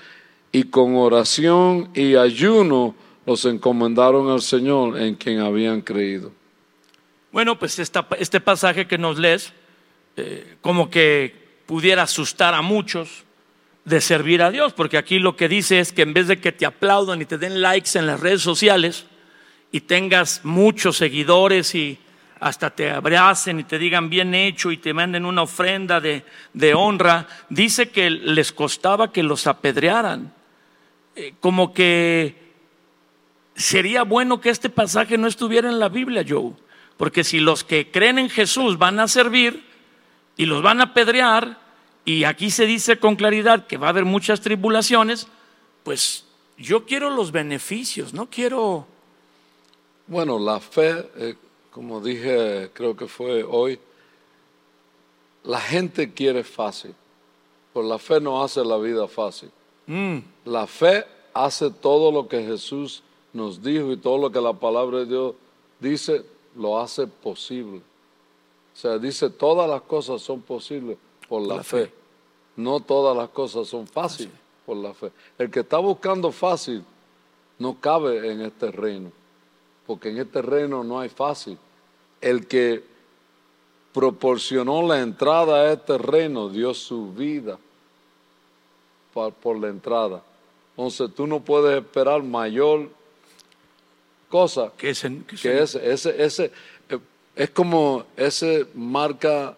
y 0.51 0.63
con 0.63 0.95
oración 0.95 1.89
y 1.93 2.15
ayuno 2.15 2.95
los 3.27 3.45
encomendaron 3.45 4.31
al 4.31 4.41
Señor 4.41 4.99
en 4.99 5.13
quien 5.13 5.39
habían 5.39 5.81
creído. 5.81 6.31
Bueno, 7.31 7.59
pues 7.59 7.77
esta- 7.77 8.07
este 8.17 8.41
pasaje 8.41 8.87
que 8.87 8.97
nos 8.97 9.19
lees, 9.19 9.53
eh, 10.17 10.55
como 10.61 10.89
que 10.89 11.35
pudiera 11.67 12.01
asustar 12.03 12.55
a 12.55 12.63
muchos 12.63 13.23
de 13.85 14.01
servir 14.01 14.41
a 14.41 14.51
Dios, 14.51 14.73
porque 14.73 14.97
aquí 14.97 15.19
lo 15.19 15.35
que 15.35 15.49
dice 15.49 15.79
es 15.79 15.91
que 15.91 16.03
en 16.03 16.13
vez 16.13 16.27
de 16.27 16.39
que 16.39 16.51
te 16.51 16.65
aplaudan 16.65 17.21
y 17.21 17.25
te 17.25 17.37
den 17.37 17.61
likes 17.61 17.97
en 17.97 18.07
las 18.07 18.19
redes 18.19 18.41
sociales 18.41 19.05
y 19.71 19.81
tengas 19.81 20.41
muchos 20.43 20.97
seguidores 20.97 21.75
y 21.75 21.99
hasta 22.39 22.69
te 22.69 22.91
abracen 22.91 23.59
y 23.59 23.63
te 23.63 23.79
digan 23.79 24.09
bien 24.09 24.33
hecho 24.35 24.71
y 24.71 24.77
te 24.77 24.93
manden 24.93 25.25
una 25.25 25.43
ofrenda 25.43 26.01
de, 26.01 26.25
de 26.53 26.73
honra, 26.73 27.27
dice 27.49 27.89
que 27.89 28.09
les 28.09 28.51
costaba 28.51 29.11
que 29.11 29.23
los 29.23 29.47
apedrearan. 29.47 30.33
Eh, 31.15 31.35
como 31.39 31.73
que 31.73 32.35
sería 33.55 34.03
bueno 34.03 34.41
que 34.41 34.49
este 34.49 34.69
pasaje 34.69 35.17
no 35.17 35.27
estuviera 35.27 35.69
en 35.69 35.79
la 35.79 35.89
Biblia, 35.89 36.25
Joe, 36.27 36.53
porque 36.97 37.23
si 37.23 37.39
los 37.39 37.63
que 37.63 37.91
creen 37.91 38.19
en 38.19 38.29
Jesús 38.29 38.77
van 38.77 38.99
a 38.99 39.07
servir 39.07 39.63
y 40.35 40.45
los 40.45 40.61
van 40.61 40.81
a 40.81 40.85
apedrear, 40.85 41.62
y 42.05 42.25
aquí 42.25 42.51
se 42.51 42.65
dice 42.65 42.99
con 42.99 43.15
claridad 43.15 43.65
que 43.65 43.77
va 43.77 43.87
a 43.87 43.89
haber 43.91 44.05
muchas 44.05 44.41
tribulaciones, 44.41 45.27
pues 45.83 46.25
yo 46.57 46.85
quiero 46.85 47.09
los 47.09 47.31
beneficios, 47.31 48.13
no 48.13 48.29
quiero... 48.29 48.85
Bueno, 50.07 50.37
la 50.37 50.59
fe, 50.59 51.09
eh, 51.15 51.35
como 51.71 52.01
dije, 52.01 52.69
creo 52.73 52.95
que 52.95 53.07
fue 53.07 53.43
hoy, 53.43 53.79
la 55.43 55.61
gente 55.61 56.11
quiere 56.13 56.43
fácil, 56.43 56.93
pero 57.73 57.87
la 57.87 57.97
fe 57.97 58.19
no 58.19 58.43
hace 58.43 58.63
la 58.65 58.77
vida 58.77 59.07
fácil. 59.07 59.49
Mm, 59.87 60.19
La 60.45 60.67
fe 60.67 61.05
hace 61.33 61.69
todo 61.71 62.11
lo 62.11 62.27
que 62.27 62.43
Jesús 62.43 63.01
nos 63.31 63.61
dijo 63.63 63.91
y 63.91 63.97
todo 63.97 64.17
lo 64.17 64.31
que 64.31 64.39
la 64.39 64.53
palabra 64.53 64.99
de 64.99 65.05
Dios 65.05 65.35
dice, 65.79 66.23
lo 66.55 66.79
hace 66.79 67.07
posible. 67.07 67.79
O 68.73 68.77
sea, 68.77 68.97
dice, 68.97 69.29
todas 69.29 69.69
las 69.69 69.81
cosas 69.81 70.21
son 70.21 70.41
posibles 70.41 70.97
por 71.27 71.41
la, 71.41 71.57
la 71.57 71.63
fe. 71.63 71.85
fe. 71.87 71.93
No 72.55 72.79
todas 72.79 73.15
las 73.15 73.29
cosas 73.29 73.67
son 73.67 73.87
fáciles 73.87 74.33
por 74.65 74.77
la 74.77 74.93
fe. 74.93 75.11
El 75.37 75.49
que 75.49 75.61
está 75.61 75.77
buscando 75.77 76.31
fácil 76.31 76.83
no 77.59 77.79
cabe 77.79 78.31
en 78.31 78.41
este 78.41 78.71
reino, 78.71 79.11
porque 79.85 80.09
en 80.09 80.19
este 80.19 80.41
reino 80.41 80.83
no 80.83 80.99
hay 80.99 81.09
fácil. 81.09 81.57
El 82.21 82.47
que 82.47 82.83
proporcionó 83.93 84.81
la 84.87 85.01
entrada 85.01 85.61
a 85.61 85.73
este 85.73 85.97
reino 85.97 86.49
dio 86.49 86.73
su 86.73 87.13
vida 87.13 87.57
por 89.13 89.59
la 89.59 89.69
entrada. 89.69 90.23
Entonces 90.71 91.13
tú 91.15 91.27
no 91.27 91.39
puedes 91.39 91.77
esperar 91.77 92.23
mayor 92.23 92.89
cosa 94.29 94.71
que 94.75 94.87
que 94.87 94.89
es 94.89 95.41
que 95.41 95.61
ese, 95.61 95.91
ese, 95.91 96.23
ese, 96.23 96.51
eh, 96.89 96.99
es 97.35 97.51
como 97.51 98.03
ese 98.17 98.65
marca 98.73 99.55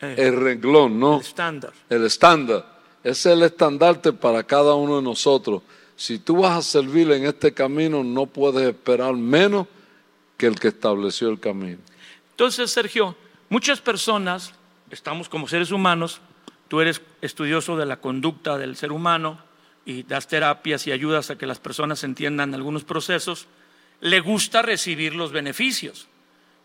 el 0.00 0.36
renglón, 0.36 0.98
¿no? 0.98 1.16
el 1.16 1.20
estándar. 1.20 1.72
El 1.88 2.04
estándar. 2.04 2.78
Es 3.04 3.26
el 3.26 3.42
estandarte 3.42 4.12
para 4.12 4.42
cada 4.42 4.74
uno 4.74 4.96
de 4.96 5.02
nosotros. 5.02 5.62
Si 5.96 6.18
tú 6.18 6.38
vas 6.42 6.56
a 6.56 6.62
servir 6.62 7.10
en 7.10 7.26
este 7.26 7.52
camino, 7.52 8.04
no 8.04 8.26
puedes 8.26 8.68
esperar 8.68 9.14
menos 9.14 9.66
que 10.36 10.46
el 10.46 10.58
que 10.58 10.68
estableció 10.68 11.28
el 11.28 11.40
camino. 11.40 11.78
Entonces, 12.30 12.70
Sergio, 12.70 13.16
muchas 13.48 13.80
personas, 13.80 14.52
estamos 14.90 15.28
como 15.28 15.48
seres 15.48 15.72
humanos, 15.72 16.20
tú 16.68 16.80
eres 16.80 17.02
estudioso 17.20 17.76
de 17.76 17.86
la 17.86 17.96
conducta 17.96 18.56
del 18.58 18.76
ser 18.76 18.92
humano 18.92 19.38
y 19.84 20.04
das 20.04 20.28
terapias 20.28 20.86
y 20.86 20.92
ayudas 20.92 21.30
a 21.30 21.38
que 21.38 21.46
las 21.46 21.58
personas 21.58 22.04
entiendan 22.04 22.54
algunos 22.54 22.84
procesos, 22.84 23.46
le 24.00 24.20
gusta 24.20 24.62
recibir 24.62 25.14
los 25.14 25.32
beneficios, 25.32 26.06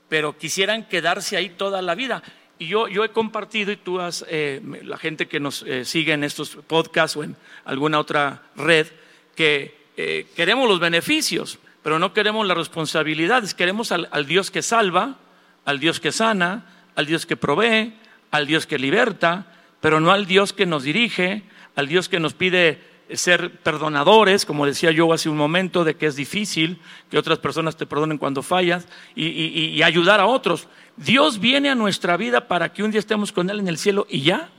pero 0.09 0.37
quisieran 0.37 0.87
quedarse 0.87 1.37
ahí 1.37 1.49
toda 1.49 1.81
la 1.81 1.95
vida. 1.95 2.21
Y 2.59 2.67
yo, 2.67 2.87
yo 2.87 3.03
he 3.03 3.09
compartido, 3.09 3.71
y 3.71 3.77
tú 3.77 3.99
has, 3.99 4.23
eh, 4.29 4.61
la 4.83 4.97
gente 4.97 5.27
que 5.27 5.39
nos 5.39 5.63
eh, 5.63 5.85
sigue 5.85 6.13
en 6.13 6.23
estos 6.23 6.51
podcasts 6.67 7.17
o 7.17 7.23
en 7.23 7.35
alguna 7.65 7.99
otra 7.99 8.43
red, 8.55 8.87
que 9.35 9.75
eh, 9.97 10.27
queremos 10.35 10.69
los 10.69 10.79
beneficios, 10.79 11.59
pero 11.81 11.99
no 11.99 12.13
queremos 12.13 12.47
las 12.47 12.57
responsabilidades, 12.57 13.53
queremos 13.53 13.91
al, 13.91 14.07
al 14.11 14.25
Dios 14.27 14.51
que 14.51 14.61
salva, 14.61 15.17
al 15.65 15.79
Dios 15.79 15.99
que 15.99 16.11
sana, 16.11 16.65
al 16.95 17.05
Dios 17.07 17.25
que 17.25 17.35
provee, 17.35 17.93
al 18.31 18.47
Dios 18.47 18.65
que 18.67 18.77
liberta, 18.77 19.47
pero 19.81 19.99
no 19.99 20.11
al 20.11 20.25
Dios 20.25 20.53
que 20.53 20.65
nos 20.65 20.83
dirige, 20.83 21.43
al 21.75 21.87
Dios 21.87 22.07
que 22.07 22.19
nos 22.19 22.33
pide 22.33 22.79
ser 23.13 23.51
perdonadores, 23.59 24.45
como 24.45 24.65
decía 24.65 24.91
yo 24.91 25.11
hace 25.11 25.27
un 25.27 25.37
momento, 25.37 25.83
de 25.83 25.95
que 25.95 26.05
es 26.05 26.15
difícil 26.15 26.79
que 27.11 27.17
otras 27.17 27.39
personas 27.39 27.75
te 27.75 27.85
perdonen 27.85 28.17
cuando 28.17 28.41
fallas 28.41 28.87
y- 29.15 29.27
y 29.27 29.83
ayudar 29.83 30.19
a 30.19 30.25
otros. 30.25 30.67
Dios 30.97 31.39
viene 31.39 31.69
a 31.69 31.75
nuestra 31.75 32.17
vida 32.17 32.47
para 32.47 32.71
que 32.71 32.83
un 32.83 32.91
día 32.91 32.99
estemos 32.99 33.31
con 33.31 33.49
Él 33.49 33.59
en 33.59 33.67
el 33.67 33.77
cielo 33.77 34.05
y 34.09 34.21
ya. 34.21 34.51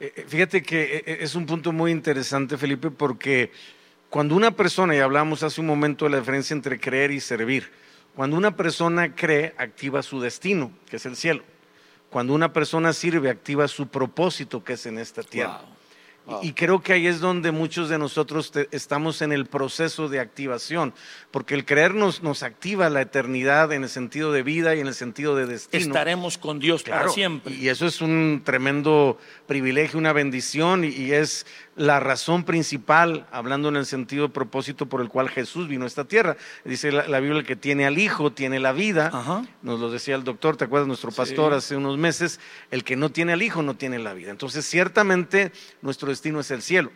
Eh, 0.00 0.12
eh, 0.16 0.24
Fíjate 0.26 0.62
que 0.62 1.04
eh, 1.06 1.18
es 1.20 1.34
un 1.34 1.46
punto 1.46 1.72
muy 1.72 1.90
interesante, 1.90 2.56
Felipe, 2.56 2.90
porque 2.90 3.52
cuando 4.08 4.34
una 4.34 4.52
persona, 4.52 4.96
y 4.96 4.98
hablamos 4.98 5.42
hace 5.42 5.60
un 5.60 5.66
momento 5.66 6.06
de 6.06 6.12
la 6.12 6.18
diferencia 6.18 6.54
entre 6.54 6.80
creer 6.80 7.10
y 7.10 7.20
servir, 7.20 7.70
cuando 8.14 8.36
una 8.36 8.56
persona 8.56 9.14
cree, 9.14 9.54
activa 9.58 10.02
su 10.02 10.20
destino, 10.20 10.72
que 10.88 10.96
es 10.96 11.06
el 11.06 11.16
cielo. 11.16 11.44
Cuando 12.10 12.32
una 12.32 12.52
persona 12.52 12.92
sirve, 12.92 13.28
activa 13.28 13.68
su 13.68 13.88
propósito, 13.88 14.64
que 14.64 14.72
es 14.72 14.86
en 14.86 14.98
esta 14.98 15.22
tierra. 15.22 15.60
Y 16.42 16.48
y 16.48 16.52
creo 16.52 16.80
que 16.82 16.92
ahí 16.92 17.06
es 17.06 17.20
donde 17.20 17.52
muchos 17.52 17.88
de 17.88 17.98
nosotros 17.98 18.50
te- 18.50 18.68
estamos 18.70 19.22
en 19.22 19.32
el 19.32 19.46
proceso 19.46 20.08
de 20.08 20.20
activación, 20.20 20.92
porque 21.30 21.54
el 21.54 21.64
creer 21.64 21.94
nos, 21.94 22.22
nos 22.22 22.42
activa 22.42 22.90
la 22.90 23.00
eternidad 23.00 23.72
en 23.72 23.82
el 23.84 23.88
sentido 23.88 24.30
de 24.32 24.42
vida 24.42 24.74
y 24.74 24.80
en 24.80 24.86
el 24.88 24.94
sentido 24.94 25.36
de 25.36 25.46
destino. 25.46 25.82
Estaremos 25.86 26.36
con 26.36 26.58
Dios 26.58 26.82
para 26.82 27.08
siempre. 27.08 27.54
Y 27.54 27.68
eso 27.68 27.86
es 27.86 28.00
un 28.02 28.42
tremendo 28.44 29.18
privilegio, 29.46 29.98
una 29.98 30.12
bendición, 30.12 30.84
y, 30.84 30.88
y 30.88 31.12
es 31.12 31.46
la 31.78 32.00
razón 32.00 32.44
principal, 32.44 33.26
hablando 33.30 33.68
en 33.68 33.76
el 33.76 33.86
sentido 33.86 34.26
de 34.26 34.34
propósito 34.34 34.86
por 34.86 35.00
el 35.00 35.08
cual 35.08 35.30
Jesús 35.30 35.68
vino 35.68 35.84
a 35.84 35.86
esta 35.86 36.04
tierra. 36.04 36.36
Dice 36.64 36.92
la, 36.92 37.08
la 37.08 37.20
Biblia 37.20 37.42
que 37.44 37.56
tiene 37.56 37.86
al 37.86 37.98
Hijo, 37.98 38.32
tiene 38.32 38.58
la 38.58 38.72
vida. 38.72 39.10
Ajá. 39.12 39.44
Nos 39.62 39.80
lo 39.80 39.90
decía 39.90 40.16
el 40.16 40.24
doctor, 40.24 40.56
¿te 40.56 40.64
acuerdas? 40.64 40.88
Nuestro 40.88 41.10
pastor 41.10 41.54
hace 41.54 41.76
unos 41.76 41.96
meses. 41.96 42.40
El 42.70 42.84
que 42.84 42.96
no 42.96 43.10
tiene 43.10 43.32
al 43.32 43.42
Hijo 43.42 43.62
no 43.62 43.74
tiene 43.74 43.98
la 43.98 44.12
vida. 44.12 44.30
Entonces, 44.30 44.66
ciertamente, 44.66 45.52
nuestro 45.80 46.08
destino 46.08 46.40
es 46.40 46.50
el 46.50 46.62
cielo. 46.62 46.90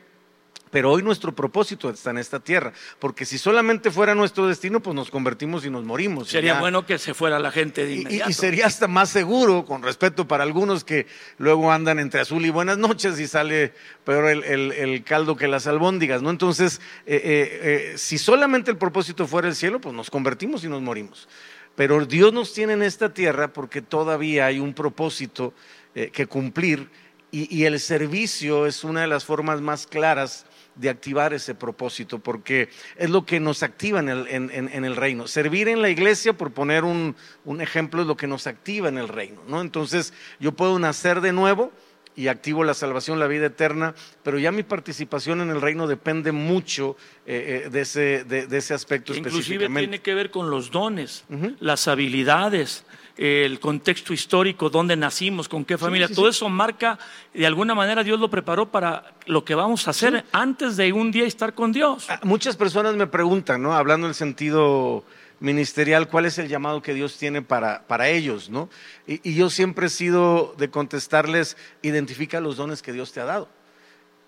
Pero 0.70 0.90
hoy 0.90 1.02
nuestro 1.02 1.34
propósito 1.34 1.90
está 1.90 2.12
en 2.12 2.16
esta 2.16 2.40
tierra, 2.40 2.72
porque 2.98 3.26
si 3.26 3.36
solamente 3.36 3.90
fuera 3.90 4.14
nuestro 4.14 4.46
destino, 4.46 4.80
pues 4.80 4.96
nos 4.96 5.10
convertimos 5.10 5.66
y 5.66 5.70
nos 5.70 5.84
morimos. 5.84 6.30
Sería 6.30 6.54
ya- 6.54 6.60
bueno 6.60 6.86
que 6.86 6.96
se 6.96 7.12
fuera 7.12 7.38
la 7.38 7.50
gente 7.50 7.84
de 7.84 7.92
y, 7.92 8.00
inmediato. 8.00 8.30
y 8.30 8.32
sería 8.32 8.66
hasta 8.68 8.88
más 8.88 9.10
seguro, 9.10 9.66
con 9.66 9.82
respeto 9.82 10.26
para 10.26 10.44
algunos 10.44 10.82
que 10.82 11.06
luego 11.36 11.70
andan 11.70 11.98
entre 11.98 12.20
azul 12.22 12.46
y 12.46 12.48
buenas 12.48 12.78
noches 12.78 13.20
y 13.20 13.26
sale 13.26 13.74
peor 14.04 14.30
el, 14.30 14.44
el- 14.44 14.72
el 14.72 15.04
caldo 15.04 15.36
que 15.36 15.46
las 15.46 15.66
albóndigas, 15.66 16.22
¿no? 16.22 16.30
Entonces, 16.30 16.80
eh, 17.04 17.20
eh, 17.22 17.90
eh, 17.92 17.98
si 17.98 18.16
solamente 18.16 18.70
el 18.70 18.78
propósito 18.78 19.26
fuera 19.26 19.48
el 19.48 19.54
cielo, 19.54 19.78
pues 19.78 19.94
nos 19.94 20.08
convertimos 20.08 20.64
y 20.64 20.68
nos 20.68 20.80
morimos. 20.80 21.28
Pero 21.76 22.02
Dios 22.06 22.32
nos 22.32 22.54
tiene 22.54 22.72
en 22.72 22.82
esta 22.82 23.12
tierra 23.12 23.52
porque 23.52 23.82
todavía 23.82 24.46
hay 24.46 24.58
un 24.58 24.72
propósito 24.72 25.52
que 25.94 26.26
cumplir 26.26 26.88
y, 27.32 27.52
y 27.54 27.64
el 27.64 27.80
servicio 27.80 28.66
es 28.66 28.84
una 28.84 29.00
de 29.00 29.06
las 29.08 29.24
formas 29.24 29.60
más 29.60 29.88
claras 29.88 30.46
de 30.76 30.88
activar 30.88 31.34
ese 31.34 31.54
propósito, 31.54 32.18
porque 32.18 32.68
es 32.96 33.10
lo 33.10 33.26
que 33.26 33.40
nos 33.40 33.62
activa 33.62 34.00
en 34.00 34.08
el, 34.08 34.28
en- 34.28 34.50
en- 34.52 34.68
en 34.72 34.84
el 34.84 34.96
reino. 34.96 35.26
Servir 35.26 35.68
en 35.68 35.82
la 35.82 35.90
iglesia, 35.90 36.32
por 36.34 36.52
poner 36.52 36.84
un, 36.84 37.14
un 37.44 37.60
ejemplo, 37.60 38.00
es 38.02 38.06
lo 38.06 38.16
que 38.16 38.26
nos 38.26 38.46
activa 38.46 38.88
en 38.88 38.96
el 38.98 39.08
reino, 39.08 39.42
¿no? 39.48 39.60
Entonces, 39.60 40.14
yo 40.40 40.52
puedo 40.52 40.78
nacer 40.78 41.20
de 41.20 41.32
nuevo 41.32 41.72
y 42.14 42.28
activo 42.28 42.62
la 42.64 42.74
salvación, 42.74 43.18
la 43.18 43.26
vida 43.26 43.46
eterna, 43.46 43.94
pero 44.22 44.38
ya 44.38 44.52
mi 44.52 44.62
participación 44.62 45.40
en 45.40 45.48
el 45.50 45.60
reino 45.62 45.86
depende 45.86 46.30
mucho 46.32 46.96
eh, 47.26 47.64
eh, 47.66 47.70
de, 47.70 47.80
ese, 47.80 48.24
de, 48.24 48.46
de 48.46 48.58
ese 48.58 48.74
aspecto 48.74 49.14
Inclusive 49.14 49.38
específicamente. 49.40 49.80
tiene 49.80 50.02
que 50.02 50.14
ver 50.14 50.30
con 50.30 50.50
los 50.50 50.70
dones, 50.70 51.24
las 51.60 51.88
habilidades, 51.88 52.84
el 53.16 53.60
contexto 53.60 54.12
histórico, 54.12 54.70
dónde 54.70 54.96
nacimos, 54.96 55.48
con 55.48 55.64
qué 55.64 55.76
familia. 55.78 56.08
sí, 56.08 56.14
Todo 56.14 56.28
eso 56.28 56.48
marca, 56.48 56.98
de 57.34 57.46
alguna 57.46 57.74
manera 57.74 58.02
Dios 58.02 58.18
lo 58.18 58.30
preparó 58.30 58.70
para 58.70 59.14
lo 59.26 59.44
que 59.44 59.54
vamos 59.54 59.86
a 59.86 59.90
hacer 59.90 60.24
antes 60.32 60.76
de 60.76 60.92
un 60.92 61.10
día 61.10 61.24
estar 61.24 61.54
con 61.54 61.72
Dios. 61.72 62.06
Ah, 62.08 62.20
Muchas 62.22 62.56
personas 62.56 62.94
me 62.94 63.06
preguntan, 63.06 63.62
¿no? 63.62 63.74
Hablando 63.74 64.06
en 64.06 64.14
sentido 64.14 65.04
ministerial, 65.40 66.08
¿cuál 66.08 66.26
es 66.26 66.38
el 66.38 66.48
llamado 66.48 66.82
que 66.82 66.94
Dios 66.94 67.18
tiene 67.18 67.42
para, 67.42 67.82
para 67.86 68.08
ellos, 68.08 68.48
¿no? 68.48 68.70
Y, 69.06 69.28
y 69.28 69.34
yo 69.34 69.50
siempre 69.50 69.86
he 69.86 69.90
sido 69.90 70.54
de 70.56 70.70
contestarles, 70.70 71.56
identifica 71.82 72.40
los 72.40 72.56
dones 72.56 72.80
que 72.80 72.92
Dios 72.92 73.12
te 73.12 73.20
ha 73.20 73.24
dado. 73.24 73.48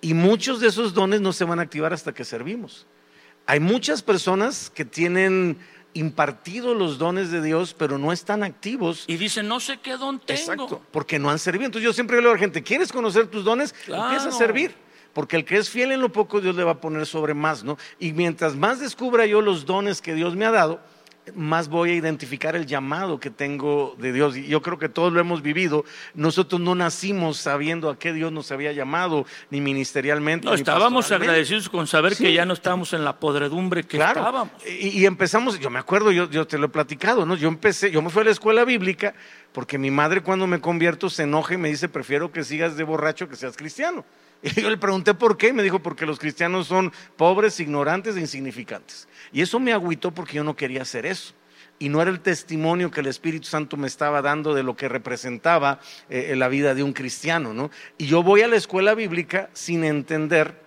Y 0.01 0.13
muchos 0.13 0.61
de 0.61 0.69
esos 0.69 0.93
dones 0.93 1.21
no 1.21 1.33
se 1.33 1.45
van 1.45 1.61
a 1.61 1.63
activar 1.63 1.93
hasta 1.95 2.13
que 2.13 2.25
servimos. 2.25 2.87
Hay 3.47 3.61
muchas 3.61 4.03
personas 4.03 4.71
que 4.71 4.85
tienen 4.85 5.59
impartido 5.95 6.75
los 6.75 6.99
dones 6.99 7.31
de 7.31 7.41
Dios, 7.41 7.75
pero 7.77 7.99
no 7.99 8.13
están 8.13 8.43
activos 8.43 9.05
Y 9.07 9.17
dice, 9.17 9.43
no 9.43 9.61
sé 9.61 9.79
qué 9.79 9.97
don 9.97 10.19
tengo. 10.19 10.39
Exacto, 10.39 10.83
porque 10.91 11.19
no 11.19 11.31
han 11.31 11.39
servido. 11.39 11.67
Entonces 11.67 11.85
yo 11.85 11.93
siempre 11.93 12.17
le 12.17 12.23
digo 12.23 12.33
a 12.33 12.35
la 12.35 12.41
gente, 12.41 12.63
¿quieres 12.63 12.93
conocer 12.93 13.29
tus 13.29 13.45
dones? 13.45 13.73
Claro. 13.73 14.05
Empieza 14.05 14.29
a 14.29 14.33
servir. 14.33 14.75
Porque 15.15 15.37
el 15.37 15.45
que 15.45 15.57
es 15.57 15.71
fiel 15.71 15.93
en 15.93 16.01
lo 16.01 16.11
poco, 16.11 16.41
Dios 16.41 16.57
le 16.57 16.65
va 16.65 16.73
a 16.73 16.81
poner 16.81 17.07
sobre 17.07 17.35
más, 17.35 17.63
¿no? 17.63 17.79
Y 18.01 18.13
mientras 18.13 18.57
más 18.57 18.81
descubra 18.81 19.25
yo 19.27 19.41
los 19.41 19.65
dones 19.65 20.03
que 20.03 20.13
Dios 20.13 20.35
me 20.35 20.45
ha 20.45 20.51
dado, 20.51 20.81
más 21.35 21.69
voy 21.69 21.91
a 21.91 21.95
identificar 21.95 22.55
el 22.55 22.67
llamado 22.67 23.19
que 23.19 23.31
tengo 23.31 23.95
de 23.99 24.13
Dios. 24.13 24.37
Y 24.37 24.47
yo 24.47 24.61
creo 24.63 24.79
que 24.79 24.89
todos 24.89 25.13
lo 25.13 25.21
hemos 25.21 25.41
vivido. 25.43 25.85
Nosotros 26.15 26.61
no 26.61 26.75
nacimos 26.75 27.39
sabiendo 27.39 27.89
a 27.89 27.99
qué 27.99 28.13
Dios 28.13 28.31
nos 28.31 28.53
había 28.53 28.73
llamado, 28.73 29.25
ni 29.51 29.61
ministerialmente. 29.61 30.45
No, 30.47 30.53
ni 30.53 30.59
estábamos 30.59 31.11
agradecidos 31.13 31.69
con 31.69 31.87
saber 31.87 32.15
Sí. 32.15 32.25
que 32.25 32.33
ya 32.35 32.45
no 32.45 32.53
estábamos 32.53 32.93
en 32.93 33.05
la 33.05 33.17
podredumbre 33.19 33.83
que 33.85 33.97
Claro. 33.97 34.21
estábamos. 34.21 34.53
Y, 34.67 34.89
y 35.01 35.07
empezamos, 35.07 35.59
yo 35.59 35.71
me 35.71 35.79
acuerdo, 35.79 36.13
yo, 36.13 36.29
yo 36.31 36.47
te 36.47 36.59
lo 36.59 36.67
he 36.67 36.69
platicado, 36.71 37.25
¿no? 37.25 37.37
Yo 37.37 37.49
empecé, 37.49 37.91
yo 37.91 38.03
me 38.03 38.11
fui 38.11 38.23
a 38.23 38.25
la 38.27 38.31
escuela 38.31 38.65
bíblica 38.65 39.15
porque 39.53 39.79
mi 39.79 39.91
madre 39.91 40.21
cuando 40.21 40.47
me 40.47 40.61
convierto 40.61 41.09
se 41.09 41.23
enoja 41.23 41.55
y 41.55 41.57
me 41.57 41.69
dice, 41.69 41.89
prefiero 41.89 42.33
que 42.33 42.45
sigas 42.45 42.77
de 42.77 42.85
borracho 42.85 43.29
que 43.29 43.37
seas 43.37 43.57
cristiano. 43.57 44.05
Y 44.43 44.61
yo 44.61 44.69
le 44.69 44.77
pregunté 44.77 45.15
por 45.15 45.37
qué, 45.37 45.49
y 45.49 45.53
me 45.53 45.63
dijo, 45.63 45.81
porque 45.81 46.07
los 46.07 46.19
cristianos 46.19 46.67
son 46.67 46.93
pobres, 47.17 47.61
ignorantes 47.61 48.17
e 48.17 48.21
insignificantes. 48.21 49.09
Y 49.33 49.41
eso 49.41 49.59
me 49.59 49.73
agüitó 49.73 50.13
porque 50.13 50.35
yo 50.35 50.45
no 50.45 50.55
quería 50.57 50.83
hacer 50.83 51.07
eso. 51.07 51.35
Y 51.79 51.89
no 51.89 52.01
era 52.01 52.11
el 52.11 52.21
testimonio 52.21 52.91
que 52.91 53.01
el 53.01 53.07
Espíritu 53.07 53.47
Santo 53.47 53.77
me 53.77 53.87
estaba 53.87 54.23
dando 54.23 54.55
de 54.55 54.63
lo 54.63 54.77
que 54.77 54.89
representaba 54.89 55.81
eh, 56.09 56.35
la 56.37 56.49
vida 56.49 56.75
de 56.75 56.83
un 56.83 56.93
cristiano, 56.93 57.53
¿no? 57.53 57.71
Y 57.99 58.07
yo 58.07 58.23
voy 58.23 58.43
a 58.43 58.49
la 58.49 58.57
escuela 58.57 58.95
bíblica 58.95 59.51
sin 59.55 59.83
entender 59.83 60.64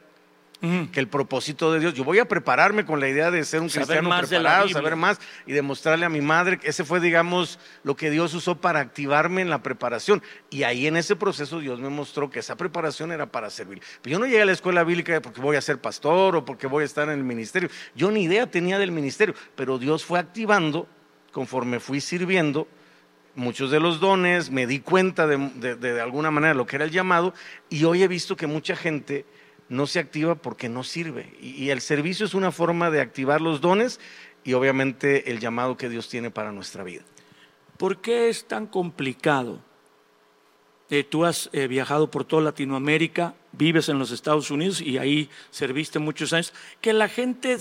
Que 0.60 1.00
el 1.00 1.08
propósito 1.08 1.72
de 1.72 1.80
Dios, 1.80 1.94
yo 1.94 2.04
voy 2.04 2.18
a 2.18 2.26
prepararme 2.26 2.84
con 2.84 3.00
la 3.00 3.08
idea 3.08 3.30
de 3.30 3.44
ser 3.46 3.62
un 3.62 3.70
Saber 3.70 3.86
cristiano 3.88 4.10
de 4.10 4.28
preparado, 4.28 4.68
saber 4.74 4.96
más 4.96 5.20
y 5.46 5.52
demostrarle 5.54 6.04
a 6.06 6.10
mi 6.10 6.20
madre 6.22 6.58
que 6.58 6.70
ese 6.70 6.84
fue, 6.84 7.00
digamos, 7.00 7.60
lo 7.84 7.96
que 7.96 8.10
Dios 8.10 8.34
usó 8.34 8.56
para 8.60 8.80
activarme 8.80 9.44
en 9.44 9.52
la 9.52 9.62
preparación. 9.62 10.24
Y 10.50 10.64
ahí 10.64 10.88
en 10.88 10.98
ese 10.98 11.16
proceso 11.16 11.60
Dios 11.60 11.80
me 11.80 11.90
mostró 11.90 12.32
que 12.32 12.40
esa 12.40 12.56
preparación 12.56 13.12
era 13.12 13.28
para 13.28 13.52
servir. 13.52 13.84
Pero 14.02 14.14
yo 14.14 14.20
no 14.20 14.26
llegué 14.26 14.42
a 14.42 14.46
la 14.46 14.52
escuela 14.52 14.84
bíblica 14.84 15.22
porque 15.22 15.42
voy 15.42 15.58
a 15.58 15.62
ser 15.62 15.80
pastor 15.80 16.36
o 16.36 16.44
porque 16.44 16.66
voy 16.66 16.82
a 16.82 16.86
estar 16.86 17.08
en 17.08 17.20
el 17.20 17.24
ministerio. 17.24 17.70
Yo 17.94 18.10
ni 18.10 18.24
idea 18.24 18.50
tenía 18.50 18.80
del 18.80 18.92
ministerio, 18.92 19.36
pero 19.56 19.78
Dios 19.78 20.04
fue 20.06 20.18
activando 20.18 20.88
conforme 21.32 21.80
fui 21.80 22.02
sirviendo 22.02 22.68
muchos 23.36 23.70
de 23.70 23.80
los 23.80 24.00
dones, 24.00 24.50
me 24.50 24.66
di 24.66 24.80
cuenta 24.80 25.28
de, 25.28 25.38
de- 25.38 25.76
de 25.76 26.02
alguna 26.02 26.32
manera 26.32 26.54
de 26.54 26.58
lo 26.58 26.66
que 26.66 26.78
era 26.78 26.86
el 26.86 26.92
llamado 26.92 27.36
y 27.70 27.84
hoy 27.84 28.02
he 28.02 28.08
visto 28.08 28.36
que 28.36 28.48
mucha 28.48 28.76
gente 28.76 29.24
no 29.70 29.88
se 29.88 30.00
activa 30.00 30.36
porque 30.36 30.70
no 30.70 30.84
sirve. 30.84 31.36
Y, 31.42 31.70
el 31.70 31.82
servicio 31.82 32.26
es 32.26 32.34
una 32.34 32.52
forma 32.52 32.90
de 32.90 33.02
activar 33.02 33.42
los 33.42 33.62
dones 33.62 34.00
y 34.44 34.54
obviamente 34.54 35.32
el 35.32 35.40
llamado 35.40 35.78
que 35.78 35.90
Dios 35.90 36.10
tiene 36.10 36.32
para 36.32 36.52
nuestra 36.52 36.84
vida. 36.84 37.04
¿Por 37.78 38.02
qué 38.02 38.30
es 38.30 38.48
tan 38.48 38.68
complicado? 38.68 39.60
Eh, 40.90 41.04
tú 41.04 41.26
has 41.26 41.50
eh, 41.52 41.68
viajado 41.68 42.10
por 42.10 42.24
toda 42.24 42.42
Latinoamérica, 42.44 43.36
vives 43.52 43.90
en 43.90 44.00
los 44.00 44.12
Estados 44.12 44.52
Unidos 44.52 44.80
y 44.80 44.98
ahí 44.98 45.30
serviste 45.52 46.00
muchos 46.00 46.32
años. 46.32 46.54
Que 46.80 46.94
la 46.94 47.10
gente 47.10 47.58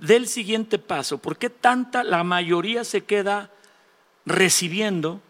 dé 0.00 0.16
el 0.16 0.26
siguiente 0.26 0.78
paso. 0.78 1.18
¿Por 1.18 1.38
qué 1.38 1.50
tanta, 1.50 2.02
la 2.02 2.24
mayoría 2.24 2.84
se 2.84 3.02
queda 3.02 3.50
recibiendo 4.26 5.20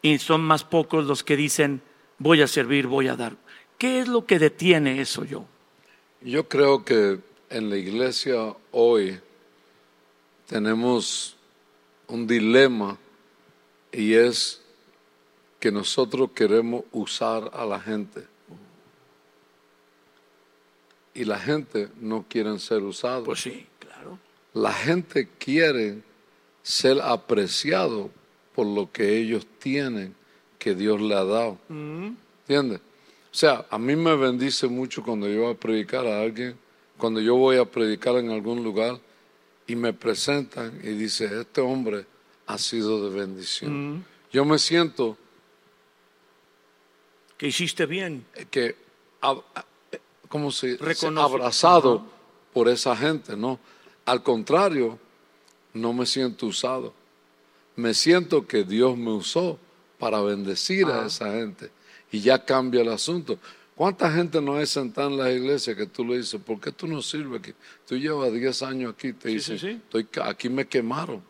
y 0.00 0.18
son 0.18 0.42
más 0.42 0.62
pocos 0.62 1.06
los 1.06 1.24
que 1.24 1.36
dicen 1.36 1.82
voy 2.18 2.40
a 2.40 2.46
servir, 2.46 2.86
voy 2.86 3.08
a 3.08 3.16
dar? 3.16 3.36
¿Qué 3.78 4.00
es 4.00 4.08
lo 4.08 4.24
que 4.26 4.38
detiene 4.38 5.00
eso 5.00 5.24
yo? 5.24 5.44
Yo 6.20 6.48
creo 6.48 6.84
que 6.84 7.18
en 7.50 7.70
la 7.70 7.76
iglesia 7.76 8.54
hoy 8.70 9.20
tenemos 10.46 11.36
un 12.06 12.26
dilema 12.26 12.96
y 13.92 14.14
es 14.14 14.60
que 15.60 15.70
nosotros 15.70 16.30
queremos 16.34 16.84
usar 16.92 17.50
a 17.52 17.64
la 17.64 17.80
gente 17.80 18.26
y 21.14 21.24
la 21.24 21.38
gente 21.38 21.88
no 22.00 22.24
quiere 22.28 22.58
ser 22.58 22.82
usada. 22.82 23.22
Pues 23.22 23.40
sí, 23.40 23.66
claro. 23.78 24.18
la 24.52 24.72
gente 24.72 25.28
quiere 25.38 26.02
ser 26.62 27.00
apreciado 27.00 28.10
por 28.54 28.66
lo 28.66 28.90
que 28.90 29.16
ellos 29.18 29.46
tienen 29.58 30.14
que 30.58 30.74
Dios 30.74 31.00
le 31.00 31.14
ha 31.14 31.24
dado. 31.24 31.58
¿Entiendes? 31.68 32.80
O 33.34 33.36
sea, 33.36 33.66
a 33.68 33.78
mí 33.78 33.96
me 33.96 34.14
bendice 34.14 34.68
mucho 34.68 35.02
cuando 35.02 35.28
yo 35.28 35.42
voy 35.42 35.52
a 35.54 35.56
predicar 35.56 36.06
a 36.06 36.20
alguien, 36.20 36.56
cuando 36.96 37.20
yo 37.20 37.34
voy 37.34 37.56
a 37.56 37.64
predicar 37.64 38.14
en 38.14 38.30
algún 38.30 38.62
lugar 38.62 39.00
y 39.66 39.74
me 39.74 39.92
presentan 39.92 40.78
y 40.84 40.90
dice, 40.90 41.40
este 41.40 41.60
hombre 41.60 42.06
ha 42.46 42.56
sido 42.58 43.10
de 43.10 43.18
bendición. 43.18 44.04
Yo 44.32 44.44
me 44.44 44.56
siento 44.56 45.18
Que 47.36 47.48
hiciste 47.48 47.86
bien. 47.86 48.24
que, 48.52 48.66
eh, 48.66 49.98
¿cómo 50.28 50.52
se 50.52 50.78
Abrazado 51.16 52.06
por 52.52 52.68
esa 52.68 52.96
gente, 52.96 53.36
¿no? 53.36 53.58
Al 54.04 54.22
contrario, 54.22 54.96
no 55.72 55.92
me 55.92 56.06
siento 56.06 56.46
usado. 56.46 56.94
Me 57.74 57.94
siento 57.94 58.46
que 58.46 58.62
Dios 58.62 58.96
me 58.96 59.10
usó 59.10 59.58
para 59.98 60.20
bendecir 60.20 60.86
a 60.86 61.06
esa 61.06 61.32
gente. 61.32 61.72
Y 62.14 62.20
ya 62.20 62.44
cambia 62.44 62.82
el 62.82 62.90
asunto. 62.90 63.40
¿Cuánta 63.74 64.08
gente 64.12 64.40
no 64.40 64.54
hay 64.54 64.66
sentada 64.66 65.08
en 65.08 65.16
la 65.18 65.32
iglesia 65.32 65.74
que 65.74 65.86
tú 65.86 66.04
le 66.04 66.18
dices, 66.18 66.40
¿por 66.40 66.60
qué 66.60 66.70
tú 66.70 66.86
no 66.86 67.02
sirves 67.02 67.40
aquí? 67.40 67.52
Tú 67.88 67.96
llevas 67.96 68.32
10 68.32 68.62
años 68.62 68.94
aquí, 68.94 69.12
te 69.12 69.30
Sí, 69.30 69.34
dicen, 69.34 69.58
sí, 69.58 69.66
sí. 69.66 69.72
"Estoy 69.82 70.06
aquí 70.22 70.48
me 70.48 70.64
quemaron. 70.68 71.20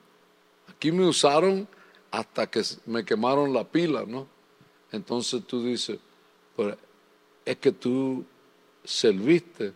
Aquí 0.68 0.92
me 0.92 1.06
usaron 1.06 1.66
hasta 2.10 2.46
que 2.50 2.62
me 2.84 3.02
quemaron 3.02 3.54
la 3.54 3.64
pila, 3.64 4.04
¿no? 4.06 4.28
Entonces 4.92 5.42
tú 5.46 5.64
dices, 5.64 5.98
pero 6.54 6.76
es 7.46 7.56
que 7.56 7.72
tú 7.72 8.22
serviste 8.84 9.72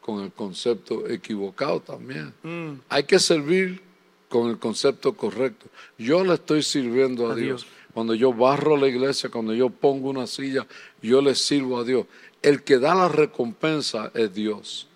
con 0.00 0.22
el 0.22 0.30
concepto 0.30 1.08
equivocado 1.08 1.80
también. 1.80 2.32
Mm. 2.44 2.74
Hay 2.88 3.02
que 3.02 3.18
servir 3.18 3.82
con 4.28 4.48
el 4.48 4.58
concepto 4.60 5.12
correcto. 5.16 5.66
Yo 5.98 6.22
le 6.24 6.34
estoy 6.34 6.62
sirviendo 6.62 7.28
a, 7.28 7.32
A 7.32 7.34
Dios. 7.34 7.62
Dios. 7.62 7.75
Cuando 7.96 8.12
yo 8.12 8.30
barro 8.30 8.76
la 8.76 8.88
iglesia, 8.88 9.30
cuando 9.30 9.54
yo 9.54 9.70
pongo 9.70 10.10
una 10.10 10.26
silla, 10.26 10.66
yo 11.00 11.22
le 11.22 11.34
sirvo 11.34 11.78
a 11.78 11.84
Dios. 11.84 12.04
El 12.42 12.62
que 12.62 12.78
da 12.78 12.94
la 12.94 13.08
recompensa 13.08 14.10
es 14.12 14.34
Dios. 14.34 14.86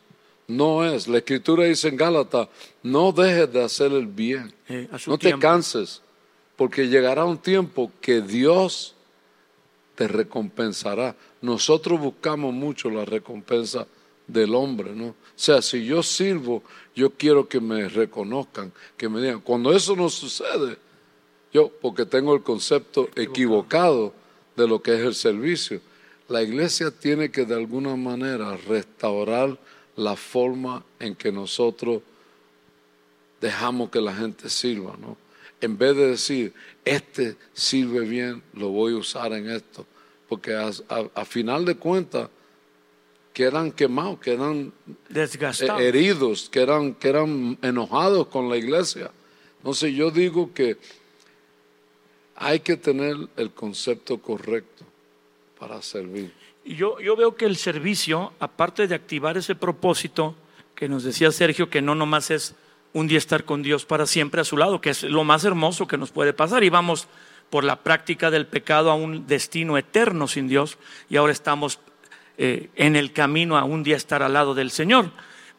No 0.47 0.85
es. 0.85 1.09
La 1.09 1.17
escritura 1.17 1.65
dice 1.65 1.89
en 1.89 1.97
Gálatas, 1.97 2.49
no 2.83 3.11
dejes 3.13 3.51
de 3.55 3.65
hacer 3.65 3.93
el 3.93 4.07
bien. 4.07 4.53
Eh, 4.69 4.87
no 5.07 5.17
te 5.17 5.39
canses, 5.39 6.03
porque 6.57 6.89
llegará 6.89 7.25
un 7.25 7.39
tiempo 7.39 7.91
que 8.03 8.21
Dios 8.21 8.95
te 9.95 10.07
recompensará. 10.07 11.17
Nosotros 11.41 11.99
buscamos 11.99 12.53
mucho 12.53 12.91
la 12.91 13.07
recompensa 13.07 13.87
del 14.27 14.55
hombre, 14.55 14.95
¿no? 14.95 15.07
O 15.07 15.15
sea, 15.37 15.63
si 15.63 15.87
yo 15.87 16.03
sirvo, 16.03 16.63
yo 16.95 17.09
quiero 17.15 17.49
que 17.49 17.61
me 17.61 17.89
reconozcan, 17.89 18.71
que 18.99 19.09
me 19.09 19.23
digan. 19.23 19.41
Cuando 19.41 19.73
eso 19.73 19.97
no 19.97 20.11
sucede, 20.11 20.77
yo, 21.53 21.69
porque 21.81 22.07
tengo 22.07 22.35
el 22.35 22.43
concepto 22.43 23.09
equivocado 23.17 24.13
de 24.57 24.67
lo 24.69 24.83
que 24.83 24.95
es 24.95 25.01
el 25.01 25.15
servicio, 25.15 25.81
la 26.29 26.43
iglesia 26.43 26.91
tiene 26.91 27.31
que 27.31 27.45
de 27.45 27.55
alguna 27.55 27.97
manera 27.97 28.57
restaurar 28.57 29.59
la 29.97 30.15
forma 30.17 30.85
en 31.01 31.15
que 31.17 31.33
nosotros 31.33 32.03
dejamos 33.41 33.91
que 33.91 34.01
la 34.01 34.15
gente 34.15 34.49
sirva, 34.49 34.97
¿no? 35.01 35.17
En 35.61 35.77
vez 35.77 35.95
de 35.97 36.07
decir, 36.09 36.55
este 36.85 37.37
sirve 37.53 38.01
bien, 38.01 38.43
lo 38.55 38.69
voy 38.69 38.95
a 38.95 38.97
usar 38.97 39.33
en 39.33 39.51
esto. 39.51 39.87
Porque 40.29 40.55
a, 40.55 40.69
a- 40.89 41.11
a 41.15 41.25
final 41.25 41.65
de 41.65 41.75
cuentas, 41.75 42.29
quedan 43.35 43.73
quemados, 43.73 44.21
quedan 44.21 44.73
eh, 44.89 44.93
Desgastado. 45.11 45.79
heridos, 45.81 46.49
que 46.51 46.61
eran, 46.63 46.95
que 46.95 47.09
eran 47.09 47.59
enojados 47.63 48.29
con 48.29 48.49
la 48.49 48.57
iglesia. 48.57 49.11
Entonces 49.59 49.93
yo 49.95 50.11
digo 50.11 50.53
que 50.55 50.79
hay 52.41 52.61
que 52.61 52.79
tener 52.79 53.17
el 53.37 53.51
concepto 53.51 54.19
correcto 54.19 54.85
para 55.59 55.81
servir. 55.83 56.33
Yo, 56.65 56.99
yo 56.99 57.15
veo 57.15 57.37
que 57.37 57.45
el 57.45 57.57
servicio, 57.57 58.33
aparte 58.41 58.89
de 58.89 58.95
activar 58.95 59.37
ese 59.37 59.55
propósito 59.55 60.35
que 60.75 60.89
nos 60.89 61.05
decía 61.05 61.31
Sergio, 61.33 61.69
que 61.69 61.83
no 61.83 61.95
nomás 61.95 62.31
es 62.31 62.55
un 62.95 63.07
día 63.07 63.19
estar 63.19 63.45
con 63.45 63.63
Dios 63.63 63.85
para 63.85 64.07
siempre 64.07 64.41
a 64.41 64.45
su 64.45 64.57
lado, 64.57 64.81
que 64.81 64.91
es 64.91 65.03
lo 65.03 65.23
más 65.23 65.45
hermoso 65.45 65.87
que 65.87 65.99
nos 65.99 66.11
puede 66.13 66.33
pasar, 66.33 66.65
y 66.65 66.71
vamos 66.71 67.09
por 67.51 67.63
la 67.63 67.77
práctica 67.77 68.31
del 68.31 68.47
pecado 68.47 68.91
a 68.91 68.95
un 68.95 69.27
destino 69.27 69.77
eterno 69.77 70.27
sin 70.27 70.49
Dios, 70.49 70.79
y 71.11 71.17
ahora 71.17 71.33
estamos 71.33 71.79
eh, 72.39 72.71
en 72.75 72.97
el 72.97 73.13
camino 73.13 73.59
a 73.59 73.65
un 73.65 73.83
día 73.83 73.97
estar 73.97 74.23
al 74.23 74.33
lado 74.33 74.55
del 74.55 74.71
Señor, 74.71 75.11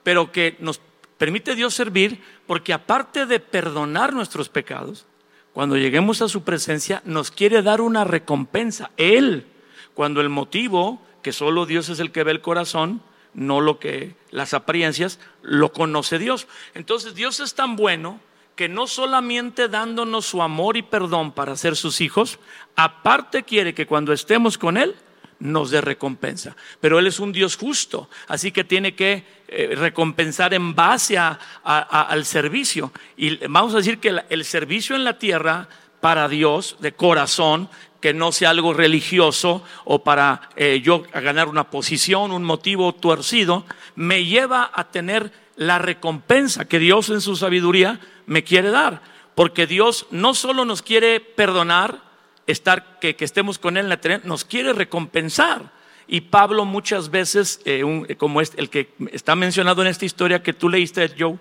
pero 0.01 0.31
que 0.31 0.57
nos 0.59 0.81
permite 1.19 1.53
Dios 1.53 1.75
servir 1.75 2.23
porque 2.47 2.73
aparte 2.73 3.27
de 3.27 3.39
perdonar 3.39 4.13
nuestros 4.13 4.49
pecados, 4.49 5.05
cuando 5.53 5.77
lleguemos 5.77 6.21
a 6.21 6.29
su 6.29 6.43
presencia, 6.43 7.01
nos 7.05 7.31
quiere 7.31 7.61
dar 7.61 7.81
una 7.81 8.03
recompensa. 8.03 8.91
Él, 8.97 9.45
cuando 9.93 10.21
el 10.21 10.29
motivo, 10.29 11.01
que 11.21 11.33
solo 11.33 11.65
Dios 11.65 11.89
es 11.89 11.99
el 11.99 12.11
que 12.11 12.23
ve 12.23 12.31
el 12.31 12.41
corazón, 12.41 13.01
no 13.33 13.61
lo 13.61 13.79
que 13.79 14.15
las 14.31 14.53
apariencias, 14.53 15.19
lo 15.41 15.73
conoce 15.73 16.19
Dios. 16.19 16.47
Entonces 16.73 17.15
Dios 17.15 17.39
es 17.39 17.53
tan 17.53 17.75
bueno 17.75 18.19
que 18.55 18.69
no 18.69 18.87
solamente 18.87 19.67
dándonos 19.67 20.25
su 20.25 20.41
amor 20.41 20.77
y 20.77 20.83
perdón 20.83 21.31
para 21.31 21.55
ser 21.55 21.75
sus 21.75 22.01
hijos, 22.01 22.39
aparte 22.75 23.43
quiere 23.43 23.73
que 23.73 23.87
cuando 23.87 24.13
estemos 24.13 24.57
con 24.57 24.77
Él 24.77 24.95
nos 25.41 25.71
dé 25.71 25.81
recompensa. 25.81 26.55
Pero 26.79 26.99
Él 26.99 27.07
es 27.07 27.19
un 27.19 27.33
Dios 27.33 27.57
justo, 27.57 28.09
así 28.27 28.51
que 28.51 28.63
tiene 28.63 28.95
que 28.95 29.25
eh, 29.47 29.73
recompensar 29.75 30.53
en 30.53 30.73
base 30.73 31.17
al 31.17 32.25
servicio. 32.25 32.93
Y 33.17 33.35
vamos 33.47 33.73
a 33.73 33.77
decir 33.77 33.97
que 33.99 34.21
el 34.29 34.45
servicio 34.45 34.95
en 34.95 35.03
la 35.03 35.19
tierra 35.19 35.67
para 35.99 36.27
Dios 36.27 36.77
de 36.79 36.93
corazón, 36.93 37.69
que 37.99 38.13
no 38.13 38.31
sea 38.31 38.49
algo 38.49 38.73
religioso 38.73 39.63
o 39.85 40.03
para 40.03 40.49
eh, 40.55 40.81
yo 40.83 41.03
ganar 41.13 41.47
una 41.47 41.69
posición, 41.69 42.31
un 42.31 42.43
motivo 42.43 42.93
tuercido, 42.93 43.65
me 43.95 44.25
lleva 44.25 44.71
a 44.73 44.89
tener 44.89 45.31
la 45.55 45.77
recompensa 45.77 46.65
que 46.65 46.79
Dios 46.79 47.09
en 47.09 47.21
su 47.21 47.35
sabiduría 47.35 47.99
me 48.25 48.43
quiere 48.43 48.71
dar. 48.71 49.01
Porque 49.35 49.67
Dios 49.67 50.07
no 50.11 50.33
solo 50.33 50.65
nos 50.65 50.81
quiere 50.81 51.19
perdonar, 51.19 52.10
estar, 52.47 52.99
que, 52.99 53.15
estemos 53.19 53.59
con 53.59 53.77
Él 53.77 53.85
en 53.85 53.89
la 53.89 54.01
tierra, 54.01 54.21
nos 54.23 54.45
quiere 54.45 54.73
recompensar. 54.73 55.71
Y 56.07 56.21
Pablo 56.21 56.65
muchas 56.65 57.09
veces, 57.09 57.61
eh, 57.65 58.15
como 58.17 58.41
es 58.41 58.53
el 58.57 58.69
que 58.69 58.89
está 59.11 59.35
mencionado 59.35 59.81
en 59.81 59.87
esta 59.87 60.05
historia 60.05 60.43
que 60.43 60.53
tú 60.53 60.67
leíste, 60.67 61.09
Joe, 61.17 61.37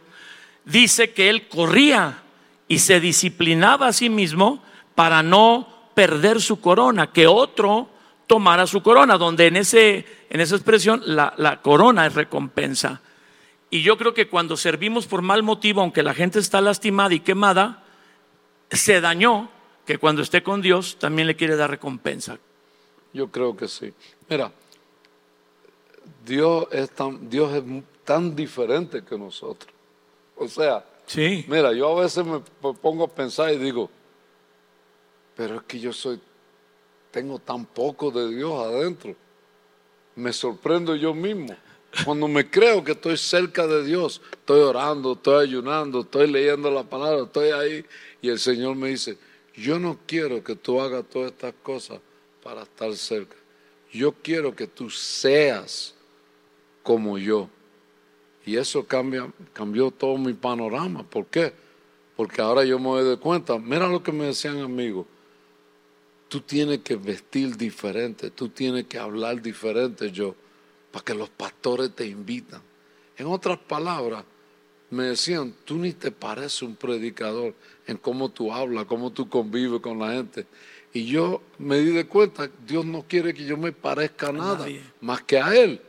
dice 0.64 1.12
que 1.12 1.28
él 1.28 1.48
corría 1.48 2.22
y 2.68 2.78
se 2.78 3.00
disciplinaba 3.00 3.88
a 3.88 3.92
sí 3.92 4.08
mismo 4.08 4.62
para 4.94 5.22
no 5.22 5.66
perder 5.94 6.40
su 6.40 6.60
corona, 6.60 7.08
que 7.08 7.26
otro 7.26 7.88
tomara 8.26 8.66
su 8.66 8.80
corona, 8.80 9.18
donde 9.18 9.48
en, 9.48 9.56
ese, 9.56 10.06
en 10.30 10.40
esa 10.40 10.54
expresión 10.54 11.02
la, 11.04 11.34
la 11.36 11.60
corona 11.62 12.06
es 12.06 12.14
recompensa. 12.14 13.00
Y 13.70 13.82
yo 13.82 13.96
creo 13.96 14.14
que 14.14 14.28
cuando 14.28 14.56
servimos 14.56 15.06
por 15.06 15.22
mal 15.22 15.42
motivo, 15.42 15.80
aunque 15.80 16.02
la 16.02 16.14
gente 16.14 16.38
está 16.38 16.60
lastimada 16.60 17.14
y 17.14 17.20
quemada, 17.20 17.82
se 18.70 19.00
dañó, 19.00 19.50
que 19.86 19.98
cuando 19.98 20.22
esté 20.22 20.42
con 20.42 20.62
Dios 20.62 20.96
también 20.98 21.26
le 21.26 21.36
quiere 21.36 21.56
dar 21.56 21.70
recompensa. 21.70 22.38
Yo 23.12 23.28
creo 23.30 23.56
que 23.56 23.66
sí. 23.68 23.92
Mira, 24.28 24.52
Dios 26.24 26.66
es 26.70 26.90
tan, 26.90 27.28
Dios 27.28 27.52
es 27.54 27.64
tan 28.04 28.36
diferente 28.36 29.02
que 29.02 29.18
nosotros. 29.18 29.72
O 30.36 30.46
sea, 30.48 30.84
Sí. 31.10 31.44
Mira, 31.48 31.72
yo 31.72 31.98
a 31.98 32.02
veces 32.02 32.24
me 32.24 32.38
pongo 32.74 33.02
a 33.02 33.08
pensar 33.08 33.52
y 33.52 33.58
digo, 33.58 33.90
pero 35.34 35.56
es 35.56 35.62
que 35.62 35.80
yo 35.80 35.92
soy, 35.92 36.20
tengo 37.10 37.40
tan 37.40 37.64
poco 37.64 38.12
de 38.12 38.32
Dios 38.32 38.52
adentro. 38.64 39.16
Me 40.14 40.32
sorprendo 40.32 40.94
yo 40.94 41.12
mismo. 41.12 41.56
Cuando 42.04 42.28
me 42.28 42.48
creo 42.48 42.84
que 42.84 42.92
estoy 42.92 43.16
cerca 43.16 43.66
de 43.66 43.82
Dios, 43.82 44.22
estoy 44.30 44.60
orando, 44.60 45.14
estoy 45.14 45.48
ayunando, 45.48 46.02
estoy 46.02 46.30
leyendo 46.30 46.70
la 46.70 46.84
palabra, 46.84 47.24
estoy 47.24 47.48
ahí 47.50 47.84
y 48.22 48.28
el 48.28 48.38
Señor 48.38 48.76
me 48.76 48.90
dice, 48.90 49.18
yo 49.54 49.78
no 49.78 49.98
quiero 50.06 50.42
que 50.42 50.56
tú 50.56 50.80
hagas 50.80 51.04
todas 51.08 51.32
estas 51.32 51.54
cosas 51.62 52.00
para 52.42 52.62
estar 52.62 52.94
cerca. 52.94 53.36
Yo 53.92 54.12
quiero 54.12 54.54
que 54.54 54.66
tú 54.66 54.90
seas 54.90 55.94
como 56.82 57.18
yo. 57.18 57.48
Y 58.46 58.56
eso 58.56 58.86
cambia, 58.86 59.30
cambió 59.52 59.90
todo 59.90 60.16
mi 60.16 60.32
panorama. 60.32 61.02
¿Por 61.02 61.26
qué? 61.26 61.52
Porque 62.16 62.40
ahora 62.40 62.64
yo 62.64 62.78
me 62.78 62.88
doy 63.00 63.16
cuenta, 63.16 63.58
mira 63.58 63.88
lo 63.88 64.02
que 64.02 64.12
me 64.12 64.26
decían 64.26 64.58
amigos, 64.58 65.06
tú 66.28 66.40
tienes 66.40 66.80
que 66.80 66.96
vestir 66.96 67.56
diferente, 67.56 68.30
tú 68.30 68.48
tienes 68.48 68.84
que 68.86 68.98
hablar 68.98 69.40
diferente 69.40 70.10
yo, 70.10 70.34
para 70.92 71.04
que 71.04 71.14
los 71.14 71.28
pastores 71.30 71.94
te 71.94 72.06
invitan. 72.06 72.62
En 73.16 73.26
otras 73.26 73.58
palabras, 73.58 74.24
me 74.90 75.04
decían, 75.04 75.54
tú 75.64 75.76
ni 75.76 75.92
te 75.92 76.10
pareces 76.10 76.62
un 76.62 76.76
predicador 76.76 77.54
en 77.86 77.96
cómo 77.96 78.28
tú 78.28 78.52
hablas, 78.52 78.86
cómo 78.86 79.10
tú 79.10 79.28
convives 79.28 79.80
con 79.80 79.98
la 79.98 80.12
gente. 80.12 80.46
Y 80.92 81.06
yo 81.06 81.42
me 81.58 81.78
di 81.78 81.92
de 81.92 82.06
cuenta, 82.06 82.50
Dios 82.66 82.84
no 82.84 83.04
quiere 83.06 83.32
que 83.32 83.44
yo 83.44 83.56
me 83.56 83.72
parezca 83.72 84.28
a 84.28 84.32
nada, 84.32 84.66
más 85.00 85.22
que 85.22 85.38
a 85.38 85.54
Él. 85.54 85.80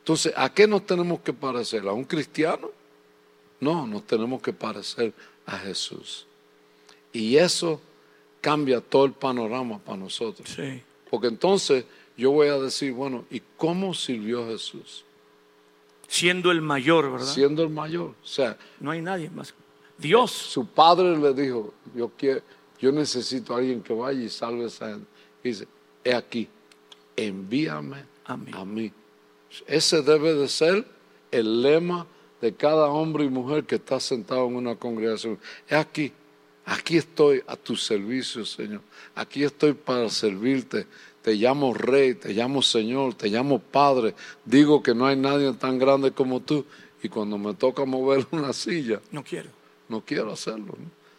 Entonces, 0.00 0.34
¿a 0.36 0.52
qué 0.52 0.66
nos 0.66 0.84
tenemos 0.84 1.20
que 1.20 1.32
parecer? 1.32 1.86
¿A 1.88 1.92
un 1.92 2.04
cristiano? 2.04 2.70
No, 3.60 3.86
nos 3.86 4.06
tenemos 4.06 4.42
que 4.42 4.52
parecer 4.52 5.14
a 5.46 5.56
Jesús. 5.58 6.26
Y 7.12 7.36
eso 7.36 7.80
cambia 8.40 8.80
todo 8.80 9.06
el 9.06 9.12
panorama 9.12 9.78
para 9.78 9.96
nosotros. 9.96 10.48
Sí. 10.54 10.82
Porque 11.08 11.28
entonces 11.28 11.84
yo 12.16 12.32
voy 12.32 12.48
a 12.48 12.58
decir, 12.58 12.92
bueno, 12.92 13.24
¿y 13.30 13.40
cómo 13.56 13.94
sirvió 13.94 14.46
Jesús? 14.48 15.04
Siendo 16.12 16.50
el 16.50 16.60
mayor, 16.60 17.10
¿verdad? 17.10 17.26
Siendo 17.26 17.62
el 17.62 17.70
mayor. 17.70 18.14
O 18.22 18.26
sea, 18.26 18.58
no 18.80 18.90
hay 18.90 19.00
nadie 19.00 19.30
más. 19.30 19.54
Dios. 19.96 20.30
Su 20.30 20.66
padre 20.66 21.16
le 21.16 21.32
dijo, 21.32 21.72
yo, 21.94 22.12
quiero, 22.18 22.42
yo 22.78 22.92
necesito 22.92 23.54
a 23.54 23.58
alguien 23.60 23.82
que 23.82 23.94
vaya 23.94 24.20
y 24.20 24.28
salve 24.28 24.64
a 24.64 24.66
esa 24.66 24.90
gente. 24.90 25.06
Y 25.42 25.48
dice, 25.48 25.68
he 26.04 26.14
aquí, 26.14 26.50
envíame 27.16 28.04
A 28.26 28.36
mí. 28.36 28.92
Ese 29.66 30.02
debe 30.02 30.34
de 30.34 30.48
ser 30.48 30.86
el 31.30 31.62
lema 31.62 32.06
de 32.42 32.54
cada 32.54 32.88
hombre 32.88 33.24
y 33.24 33.30
mujer 33.30 33.64
que 33.64 33.76
está 33.76 33.98
sentado 33.98 34.46
en 34.48 34.56
una 34.56 34.76
congregación. 34.76 35.38
Es 35.66 35.78
aquí, 35.78 36.12
aquí 36.66 36.98
estoy 36.98 37.42
a 37.46 37.56
tu 37.56 37.74
servicio, 37.74 38.44
Señor. 38.44 38.82
Aquí 39.14 39.44
estoy 39.44 39.72
para 39.72 40.10
servirte. 40.10 40.86
Te 41.22 41.34
llamo 41.34 41.72
rey, 41.72 42.14
te 42.14 42.32
llamo 42.32 42.62
Señor, 42.62 43.14
te 43.14 43.28
llamo 43.28 43.60
Padre. 43.60 44.14
Digo 44.44 44.82
que 44.82 44.94
no 44.94 45.06
hay 45.06 45.16
nadie 45.16 45.52
tan 45.52 45.78
grande 45.78 46.10
como 46.10 46.40
tú. 46.40 46.64
Y 47.02 47.08
cuando 47.08 47.38
me 47.38 47.54
toca 47.54 47.84
mover 47.84 48.26
una 48.32 48.52
silla, 48.52 49.00
no 49.10 49.22
quiero. 49.22 49.50
No 49.88 50.02
quiero 50.04 50.32
hacerlo. 50.32 50.74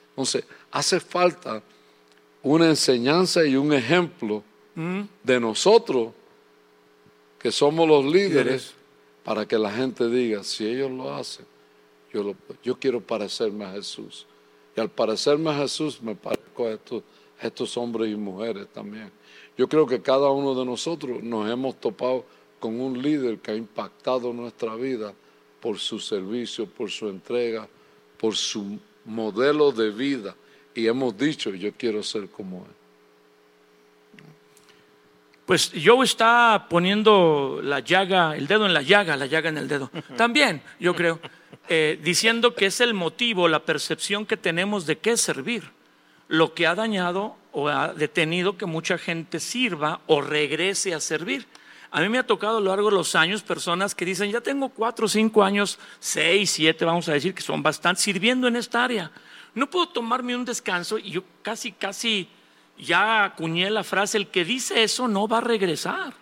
Entonces, 0.09 0.43
hace 0.71 0.99
falta 0.99 1.63
una 2.41 2.67
enseñanza 2.67 3.45
y 3.45 3.55
un 3.55 3.73
ejemplo 3.73 4.43
mm. 4.75 5.01
de 5.23 5.39
nosotros 5.39 6.11
que 7.39 7.51
somos 7.51 7.87
los 7.87 8.05
líderes 8.05 8.73
para 9.23 9.45
que 9.45 9.57
la 9.57 9.71
gente 9.71 10.09
diga, 10.09 10.43
si 10.43 10.65
ellos 10.65 10.91
lo 10.91 11.13
hacen, 11.13 11.45
yo, 12.11 12.35
yo 12.63 12.77
quiero 12.77 13.01
parecerme 13.01 13.65
a 13.65 13.71
Jesús. 13.71 14.25
Y 14.75 14.81
al 14.81 14.89
parecerme 14.89 15.51
a 15.51 15.57
Jesús 15.57 16.01
me 16.01 16.15
parezco 16.15 16.67
a 16.67 16.71
estos, 16.71 17.03
a 17.39 17.47
estos 17.47 17.77
hombres 17.77 18.11
y 18.11 18.15
mujeres 18.15 18.67
también. 18.73 19.11
Yo 19.57 19.67
creo 19.67 19.85
que 19.85 20.01
cada 20.01 20.29
uno 20.29 20.55
de 20.55 20.65
nosotros 20.65 21.21
nos 21.21 21.49
hemos 21.49 21.79
topado 21.79 22.25
con 22.59 22.79
un 22.79 23.01
líder 23.01 23.39
que 23.39 23.51
ha 23.51 23.55
impactado 23.55 24.33
nuestra 24.33 24.75
vida 24.75 25.13
por 25.59 25.77
su 25.79 25.99
servicio, 25.99 26.65
por 26.65 26.89
su 26.89 27.07
entrega, 27.09 27.67
por 28.17 28.35
su 28.35 28.79
modelo 29.05 29.71
de 29.71 29.91
vida. 29.91 30.35
Y 30.73 30.87
hemos 30.87 31.17
dicho, 31.17 31.51
yo 31.51 31.71
quiero 31.73 32.01
ser 32.01 32.29
como 32.29 32.65
él. 32.65 32.71
Pues 35.45 35.71
Joe 35.83 36.05
está 36.05 36.67
poniendo 36.69 37.59
la 37.61 37.81
llaga, 37.81 38.35
el 38.35 38.47
dedo 38.47 38.65
en 38.65 38.73
la 38.73 38.81
llaga, 38.81 39.17
la 39.17 39.25
llaga 39.25 39.49
en 39.49 39.57
el 39.57 39.67
dedo. 39.67 39.91
También, 40.17 40.63
yo 40.79 40.95
creo, 40.95 41.19
eh, 41.67 41.99
diciendo 42.01 42.55
que 42.55 42.67
es 42.67 42.79
el 42.79 42.93
motivo, 42.93 43.47
la 43.47 43.65
percepción 43.65 44.25
que 44.25 44.37
tenemos 44.37 44.85
de 44.85 44.97
qué 44.97 45.17
servir, 45.17 45.63
lo 46.27 46.53
que 46.53 46.65
ha 46.65 46.75
dañado 46.75 47.35
o 47.53 47.69
ha 47.69 47.93
detenido 47.93 48.57
que 48.57 48.65
mucha 48.65 48.97
gente 48.97 49.39
sirva 49.39 50.01
o 50.07 50.21
regrese 50.21 50.93
a 50.93 50.99
servir. 50.99 51.47
A 51.91 52.01
mí 52.01 52.09
me 52.09 52.17
ha 52.17 52.25
tocado 52.25 52.57
a 52.57 52.59
lo 52.59 52.69
largo 52.69 52.89
de 52.89 52.95
los 52.95 53.15
años 53.15 53.43
personas 53.43 53.93
que 53.93 54.03
dicen, 54.03 54.31
ya 54.31 54.41
tengo 54.41 54.69
cuatro, 54.69 55.07
cinco 55.07 55.43
años, 55.43 55.77
seis, 55.99 56.49
siete, 56.49 56.83
vamos 56.83 57.07
a 57.07 57.13
decir, 57.13 57.35
que 57.35 57.43
son 57.43 57.61
bastante 57.61 58.01
sirviendo 58.01 58.47
en 58.47 58.55
esta 58.55 58.83
área. 58.83 59.11
No 59.53 59.69
puedo 59.69 59.89
tomarme 59.89 60.35
un 60.35 60.43
descanso 60.43 60.97
y 60.97 61.11
yo 61.11 61.23
casi, 61.43 61.71
casi 61.71 62.27
ya 62.79 63.25
acuñé 63.25 63.69
la 63.69 63.83
frase, 63.83 64.17
el 64.17 64.27
que 64.27 64.43
dice 64.43 64.81
eso 64.81 65.07
no 65.07 65.27
va 65.27 65.37
a 65.37 65.41
regresar. 65.41 66.15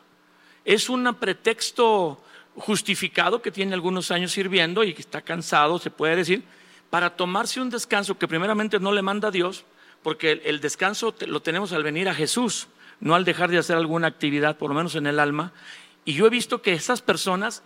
Es 0.65 0.89
un 0.89 1.15
pretexto 1.15 2.21
justificado 2.55 3.41
que 3.41 3.51
tiene 3.51 3.73
algunos 3.73 4.11
años 4.11 4.33
sirviendo 4.33 4.83
y 4.83 4.93
que 4.93 5.01
está 5.01 5.21
cansado, 5.21 5.79
se 5.79 5.89
puede 5.89 6.17
decir, 6.17 6.43
para 6.89 7.15
tomarse 7.15 7.61
un 7.61 7.69
descanso 7.69 8.17
que 8.17 8.27
primeramente 8.27 8.77
no 8.79 8.91
le 8.91 9.01
manda 9.01 9.31
Dios, 9.31 9.63
porque 10.03 10.41
el 10.45 10.61
descanso 10.61 11.13
lo 11.27 11.41
tenemos 11.41 11.73
al 11.73 11.83
venir 11.83 12.09
a 12.09 12.13
Jesús, 12.13 12.67
no 12.99 13.15
al 13.15 13.25
dejar 13.25 13.49
de 13.49 13.57
hacer 13.57 13.77
alguna 13.77 14.07
actividad, 14.07 14.57
por 14.57 14.69
lo 14.69 14.75
menos 14.75 14.95
en 14.95 15.07
el 15.07 15.19
alma. 15.19 15.53
Y 16.05 16.13
yo 16.13 16.25
he 16.27 16.29
visto 16.29 16.61
que 16.61 16.73
esas 16.73 17.01
personas 17.01 17.63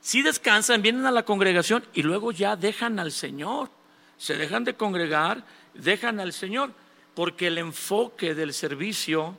sí 0.00 0.22
descansan, 0.22 0.82
vienen 0.82 1.06
a 1.06 1.10
la 1.10 1.24
congregación 1.24 1.84
y 1.92 2.02
luego 2.02 2.32
ya 2.32 2.56
dejan 2.56 2.98
al 2.98 3.12
Señor, 3.12 3.70
se 4.16 4.36
dejan 4.36 4.64
de 4.64 4.74
congregar, 4.74 5.44
dejan 5.74 6.20
al 6.20 6.32
Señor 6.32 6.72
porque 7.14 7.48
el 7.48 7.58
enfoque 7.58 8.34
del 8.34 8.54
servicio 8.54 9.36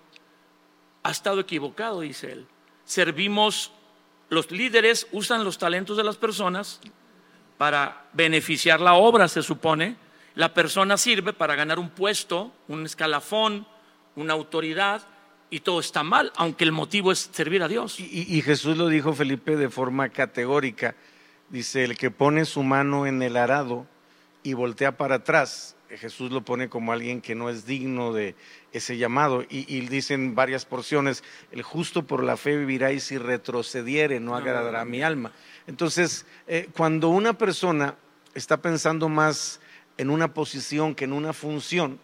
ha 1.04 1.12
estado 1.12 1.40
equivocado, 1.40 2.02
dice 2.02 2.32
él. 2.32 2.46
Servimos, 2.86 3.72
los 4.30 4.52
líderes 4.52 5.08
usan 5.12 5.44
los 5.44 5.58
talentos 5.58 5.96
de 5.98 6.04
las 6.04 6.18
personas 6.18 6.82
para 7.58 8.06
beneficiar 8.14 8.82
la 8.82 8.94
obra, 8.96 9.28
se 9.28 9.44
supone. 9.44 9.96
La 10.36 10.54
persona 10.54 10.98
sirve 10.98 11.34
para 11.34 11.56
ganar 11.56 11.80
un 11.80 11.90
puesto, 11.90 12.54
un 12.68 12.86
escalafón, 12.86 13.68
una 14.16 14.34
autoridad, 14.34 15.02
y 15.50 15.62
todo 15.62 15.80
está 15.80 16.04
mal, 16.04 16.32
aunque 16.36 16.64
el 16.64 16.72
motivo 16.72 17.12
es 17.12 17.30
servir 17.32 17.64
a 17.64 17.68
Dios. 17.68 18.00
Y, 18.00 18.42
Jesús 18.42 18.78
lo 18.78 18.88
dijo, 18.88 19.14
Felipe, 19.14 19.56
de 19.56 19.70
forma 19.70 20.10
categórica. 20.10 20.96
Dice, 21.50 21.84
el 21.84 21.98
que 21.98 22.12
pone 22.12 22.46
su 22.46 22.62
mano 22.62 23.08
en 23.08 23.22
el 23.24 23.36
arado 23.36 23.88
y 24.44 24.54
voltea 24.54 24.96
para 24.96 25.16
atrás, 25.16 25.76
Jesús 25.90 26.32
lo 26.32 26.46
pone 26.46 26.70
como 26.70 26.92
alguien 26.92 27.22
que 27.22 27.34
no 27.34 27.50
es 27.50 27.66
digno 27.66 28.14
de 28.14 28.36
ese 28.72 28.98
llamado. 28.98 29.44
Y, 29.50 29.82
dicen 29.88 30.36
varias 30.36 30.66
porciones, 30.66 31.24
el 31.52 31.64
justo 31.64 32.06
por 32.06 32.24
la 32.24 32.38
fe 32.38 32.56
vivirá 32.56 32.92
y 32.92 33.00
si 33.00 33.18
retrocediere 33.18 34.20
no 34.20 34.36
agradará 34.36 34.82
a 34.82 34.86
mi 34.86 35.02
alma. 35.02 35.32
Entonces, 35.66 36.28
eh, 36.48 36.70
cuando 36.76 37.10
una 37.10 37.34
persona 37.38 37.96
está 38.36 38.58
pensando 38.58 39.10
más 39.10 39.60
en 40.00 40.10
una 40.10 40.34
posición 40.34 40.96
que 40.96 41.04
en 41.04 41.14
una 41.14 41.34
función, 41.34 42.00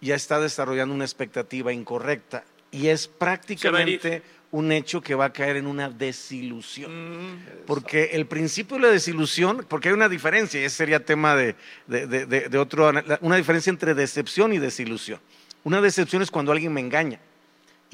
ya 0.00 0.14
está 0.14 0.40
desarrollando 0.40 0.94
una 0.94 1.04
expectativa 1.04 1.72
incorrecta 1.72 2.44
y 2.70 2.88
es 2.88 3.08
prácticamente 3.08 4.22
un 4.50 4.72
hecho 4.72 5.02
que 5.02 5.14
va 5.14 5.26
a 5.26 5.32
caer 5.32 5.56
en 5.56 5.66
una 5.66 5.90
desilusión. 5.90 7.34
Mm. 7.34 7.38
Porque 7.66 8.10
el 8.12 8.26
principio 8.26 8.76
de 8.76 8.84
la 8.84 8.88
desilusión, 8.88 9.66
porque 9.68 9.88
hay 9.88 9.94
una 9.94 10.08
diferencia, 10.08 10.60
y 10.60 10.64
ese 10.64 10.76
sería 10.76 11.04
tema 11.04 11.36
de, 11.36 11.56
de 11.86 12.58
otro, 12.58 12.90
una 13.20 13.36
diferencia 13.36 13.70
entre 13.70 13.94
decepción 13.94 14.54
y 14.54 14.58
desilusión. 14.58 15.20
Una 15.62 15.82
decepción 15.82 16.22
es 16.22 16.30
cuando 16.30 16.52
alguien 16.52 16.72
me 16.72 16.80
engaña 16.80 17.20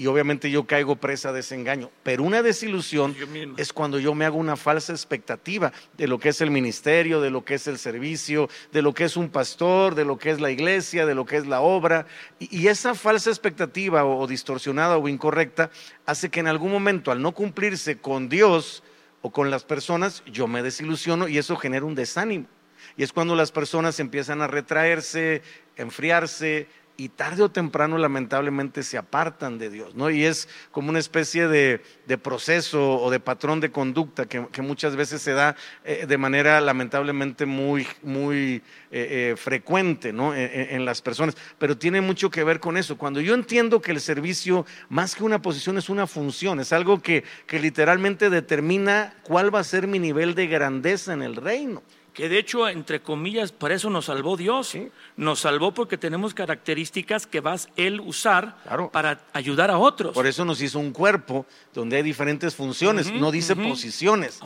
y 0.02 0.08
obviamente 0.08 0.50
yo 0.50 0.66
caigo 0.66 0.96
presa 0.96 1.32
de 1.32 1.40
ese 1.40 1.54
engaño. 1.54 1.88
Pero 2.02 2.24
una 2.24 2.42
desilusión 2.42 3.14
es 3.56 3.72
cuando 3.72 4.00
yo 4.00 4.16
me 4.16 4.24
hago 4.24 4.36
una 4.36 4.56
falsa 4.56 4.92
expectativa 4.92 5.72
de 5.96 6.08
lo 6.08 6.18
que 6.18 6.30
es 6.30 6.40
el 6.40 6.50
ministerio, 6.50 7.20
de 7.20 7.30
lo 7.30 7.44
que 7.44 7.54
es 7.54 7.68
el 7.68 7.78
servicio, 7.78 8.48
de 8.72 8.82
lo 8.82 8.94
que 8.94 9.04
es 9.04 9.16
un 9.16 9.28
pastor, 9.28 9.94
de 9.94 10.04
lo 10.04 10.18
que 10.18 10.30
es 10.30 10.40
la 10.40 10.50
iglesia, 10.50 11.06
de 11.06 11.14
lo 11.14 11.24
que 11.24 11.36
es 11.36 11.46
la 11.46 11.60
obra. 11.60 12.06
Y, 12.40 12.66
esa 12.66 12.96
falsa 12.96 13.30
expectativa 13.30 14.04
o, 14.04 14.26
distorsionada 14.26 14.98
o 14.98 15.06
incorrecta 15.06 15.70
hace 16.04 16.30
que 16.30 16.40
en 16.40 16.48
algún 16.48 16.72
momento 16.72 17.12
al 17.12 17.22
no 17.22 17.30
cumplirse 17.30 17.98
con 17.98 18.28
Dios 18.28 18.82
o 19.20 19.30
con 19.30 19.52
las 19.52 19.62
personas, 19.62 20.24
yo 20.26 20.48
me 20.48 20.64
desilusiono 20.64 21.28
y 21.28 21.38
eso 21.38 21.54
genera 21.54 21.86
un 21.86 21.94
desánimo. 21.94 22.48
Y 22.96 23.04
es 23.04 23.12
cuando 23.12 23.36
las 23.36 23.52
personas 23.52 24.00
empiezan 24.00 24.42
a 24.42 24.48
retraerse, 24.48 25.42
enfriarse, 25.76 26.66
y 27.02 27.08
tarde 27.08 27.42
o 27.42 27.50
temprano 27.50 27.98
lamentablemente 27.98 28.84
se 28.84 28.96
apartan 28.96 29.58
de 29.58 29.70
Dios, 29.70 29.96
¿no? 29.96 30.08
Y 30.08 30.24
es 30.24 30.48
como 30.70 30.90
una 30.90 31.00
especie 31.00 31.48
de, 31.48 31.80
proceso 32.22 33.00
o 33.00 33.10
de 33.10 33.18
patrón 33.18 33.58
de 33.58 33.72
conducta 33.72 34.26
que, 34.26 34.62
muchas 34.62 34.94
veces 34.94 35.20
se 35.20 35.32
da 35.32 35.56
eh, 35.82 36.06
de 36.06 36.16
manera 36.16 36.60
lamentablemente 36.60 37.44
muy, 37.44 37.88
muy 38.04 38.62
eh, 38.92 39.32
eh, 39.32 39.34
frecuente, 39.36 40.12
¿no? 40.12 40.32
E, 40.32 40.44
e, 40.44 40.76
en, 40.76 40.84
las 40.84 41.02
personas, 41.02 41.36
pero 41.58 41.76
tiene 41.76 42.00
mucho 42.00 42.30
que 42.30 42.44
ver 42.44 42.60
con 42.60 42.76
eso. 42.76 42.96
Cuando 42.96 43.20
yo 43.20 43.34
entiendo 43.34 43.80
que 43.80 43.90
el 43.90 44.00
servicio, 44.00 44.64
más 44.88 45.16
que 45.16 45.24
una 45.24 45.42
posición, 45.42 45.78
es 45.78 45.88
una 45.88 46.06
función, 46.06 46.60
es 46.60 46.72
algo 46.72 47.02
que, 47.02 47.24
que 47.48 47.58
literalmente 47.58 48.30
determina 48.30 49.16
cuál 49.24 49.52
va 49.52 49.58
a 49.58 49.64
ser 49.64 49.88
mi 49.88 49.98
nivel 49.98 50.36
de 50.36 50.46
grandeza 50.46 51.12
en 51.14 51.22
el 51.22 51.34
reino 51.34 51.82
que 52.12 52.28
de 52.28 52.38
hecho, 52.38 52.68
entre 52.68 53.00
comillas, 53.00 53.52
para 53.52 53.74
eso 53.74 53.88
nos 53.88 54.06
salvó 54.06 54.36
Dios. 54.36 54.76
Nos 55.16 55.40
salvó 55.40 55.72
porque 55.72 55.96
tenemos 55.96 56.34
características 56.34 57.26
que 57.26 57.40
vas 57.40 57.68
Él 57.76 58.00
usar 58.00 58.56
para 58.92 59.20
ayudar 59.32 59.70
a 59.70 59.78
otros. 59.78 60.12
Por 60.12 60.26
eso 60.26 60.44
nos 60.44 60.60
hizo 60.60 60.78
un 60.78 60.92
cuerpo 60.92 61.46
donde 61.72 61.96
hay 61.96 62.02
diferentes 62.02 62.54
funciones, 62.54 63.12
no 63.12 63.30
dice 63.30 63.56
posiciones. 63.56 64.40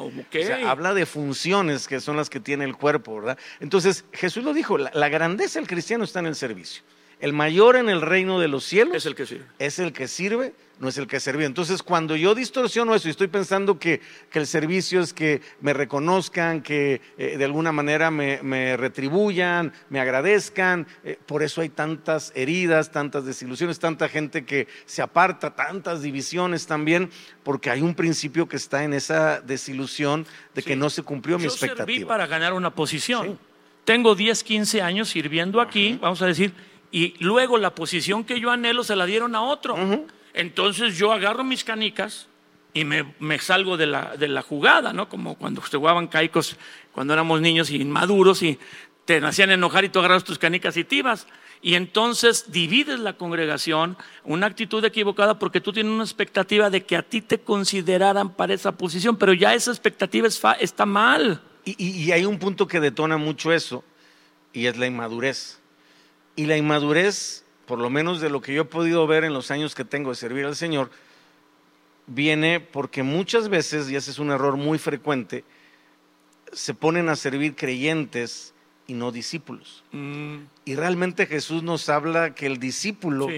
habla 0.67 0.95
de 0.95 1.07
funciones 1.07 1.89
que 1.89 2.01
son 2.01 2.17
las 2.17 2.31
que 2.31 2.41
tiene 2.41 2.65
el 2.65 2.77
cuerpo, 2.77 3.17
¿verdad? 3.17 3.39
Entonces, 3.61 4.05
Jesús 4.13 4.45
lo 4.45 4.53
dijo, 4.53 4.79
la 4.79 5.09
grandeza 5.09 5.59
del 5.59 5.69
cristiano 5.69 6.05
está 6.05 6.21
en 6.21 6.27
el 6.27 6.37
servicio. 6.37 6.83
El 7.19 7.33
mayor 7.33 7.77
en 7.77 7.89
el 7.89 8.03
reino 8.03 8.39
de 8.39 8.49
los 8.49 8.65
cielos 8.65 8.97
es 8.97 9.07
el 9.07 9.15
que 9.15 9.25
sirve. 9.25 9.47
Es 9.59 9.79
el 9.79 9.95
que 9.95 10.07
sirve, 10.07 10.53
no 10.79 10.89
es 10.89 10.99
el 10.99 11.07
que 11.07 11.19
sirve. 11.19 11.47
Entonces, 11.47 11.83
cuando 11.83 12.15
yo 12.15 12.35
distorsiono 12.35 12.95
eso 12.95 13.09
y 13.09 13.11
estoy 13.11 13.29
pensando 13.29 13.79
que, 13.79 14.03
el 14.35 14.47
servicio 14.47 15.01
es 15.01 15.15
que 15.15 15.41
me 15.63 15.73
reconozcan, 15.73 16.61
que 16.61 17.01
eh, 17.17 17.39
de 17.39 17.45
alguna 17.47 17.73
manera 17.73 18.11
me, 18.11 18.77
retribuyan, 18.77 19.73
me 19.89 19.99
agradezcan, 19.99 20.87
eh, 21.05 21.19
por 21.25 21.43
eso 21.43 21.63
hay 21.63 21.71
tantas 21.71 22.33
heridas, 22.35 22.93
tantas 22.93 23.25
desilusiones, 23.25 23.79
tanta 23.79 24.11
gente 24.11 24.45
que 24.45 24.69
se 24.85 25.01
aparta, 25.01 25.57
tantas 25.57 26.03
divisiones 26.03 26.67
también, 26.67 27.09
porque 27.43 27.71
hay 27.71 27.81
un 27.81 27.95
principio 27.95 28.47
que 28.47 28.57
está 28.57 28.85
en 28.85 28.93
esa 28.93 29.41
desilusión 29.41 30.27
de 30.55 30.63
que 30.63 30.77
no 30.77 30.91
se 30.91 31.03
cumplió 31.03 31.39
mi 31.39 31.47
expectativa. 31.47 31.87
Serví 31.87 32.05
para 32.05 32.27
ganar 32.27 32.53
una 32.53 32.75
posición. 32.75 33.39
Tengo 33.87 34.15
10, 34.15 34.45
15 34.45 34.83
años 34.83 35.09
sirviendo 35.09 35.63
aquí, 35.63 35.99
vamos 36.03 36.21
a 36.21 36.27
decir 36.27 36.53
y 36.97 37.13
luego 37.19 37.59
la 37.59 37.75
posición 37.75 38.25
que 38.25 38.41
yo 38.41 38.51
anhelo 38.51 38.83
se 38.83 38.97
la 38.97 39.05
dieron 39.05 39.35
a 39.35 39.43
otro. 39.43 39.77
Entonces 40.33 40.97
yo 40.97 41.13
agarro 41.13 41.45
mis 41.45 41.63
canicas 41.63 42.27
y 42.73 42.87
me, 42.87 43.39
salgo 43.39 43.77
de 43.77 43.87
la, 43.87 44.17
de 44.17 44.29
la, 44.29 44.41
jugada, 44.41 44.95
¿no? 44.95 45.07
Como 45.07 45.35
cuando 45.35 45.61
se 45.61 45.77
jugaban 45.77 46.07
caicos 46.07 46.57
cuando 46.93 47.13
éramos 47.13 47.43
niños 47.43 47.69
y 47.69 47.77
inmaduros 47.77 48.43
y 48.43 48.59
te 49.05 49.19
hacían 49.19 49.51
enojar 49.51 49.85
y 49.85 49.91
tú 49.91 49.99
agarras 49.99 50.25
tus 50.25 50.39
canicas 50.39 50.79
y 50.79 50.85
tibas. 50.85 51.27
Y 51.61 51.75
entonces 51.75 52.51
divides 52.51 52.99
la 52.99 53.13
congregación, 53.13 53.99
una 54.25 54.47
actitud 54.47 54.83
equivocada 54.83 55.39
porque 55.39 55.61
tú 55.61 55.75
tienes 55.75 55.93
una 55.93 56.05
expectativa 56.05 56.71
de 56.71 56.87
que 56.87 56.97
a 56.97 57.03
ti 57.03 57.21
te 57.21 57.41
consideraran 57.41 58.33
para 58.33 58.55
esa 58.55 58.73
posición, 58.73 59.17
pero 59.17 59.35
ya 59.35 59.53
esa 59.53 59.71
expectativa 59.71 60.29
está 60.29 60.87
mal. 60.87 61.43
y 61.67 62.11
hay 62.11 62.25
un 62.25 62.39
punto 62.39 62.67
que 62.67 62.81
detona 62.81 63.19
mucho 63.19 63.53
eso, 63.53 63.85
y 64.55 64.65
es 64.65 64.79
la 64.79 64.87
inmadurez. 64.87 65.61
Y 66.37 66.47
la 66.47 66.57
inmadurez, 66.57 67.45
por 67.67 67.79
lo 67.79 67.91
menos 67.91 68.21
de 68.21 68.31
lo 68.31 68.41
que 68.41 68.55
yo 68.55 68.63
he 68.63 68.67
podido 68.67 69.07
ver 69.07 69.25
en 69.25 69.33
los 69.33 69.51
años 69.51 69.75
que 69.75 69.85
tengo 69.85 70.11
de 70.11 70.17
servir 70.17 70.45
al 70.45 70.55
Señor, 70.55 70.91
viene 72.07 72.61
porque 72.61 73.03
muchas 73.03 73.49
veces, 73.49 73.91
y 73.91 73.97
ese 73.97 74.11
es 74.11 74.19
un 74.19 74.31
error 74.31 74.57
muy 74.57 74.79
frecuente, 74.79 75.45
se 76.53 76.75
ponen 76.75 77.09
a 77.09 77.17
servir 77.17 77.57
creyentes 77.57 78.55
y 78.87 78.95
no 78.95 79.11
discípulos. 79.11 79.83
Mm. 79.93 80.37
Y 80.65 80.75
realmente 80.77 81.27
Jesús 81.27 81.63
nos 81.63 81.89
habla 81.89 82.35
que 82.35 82.47
el 82.47 82.59
discípulo 82.59 83.29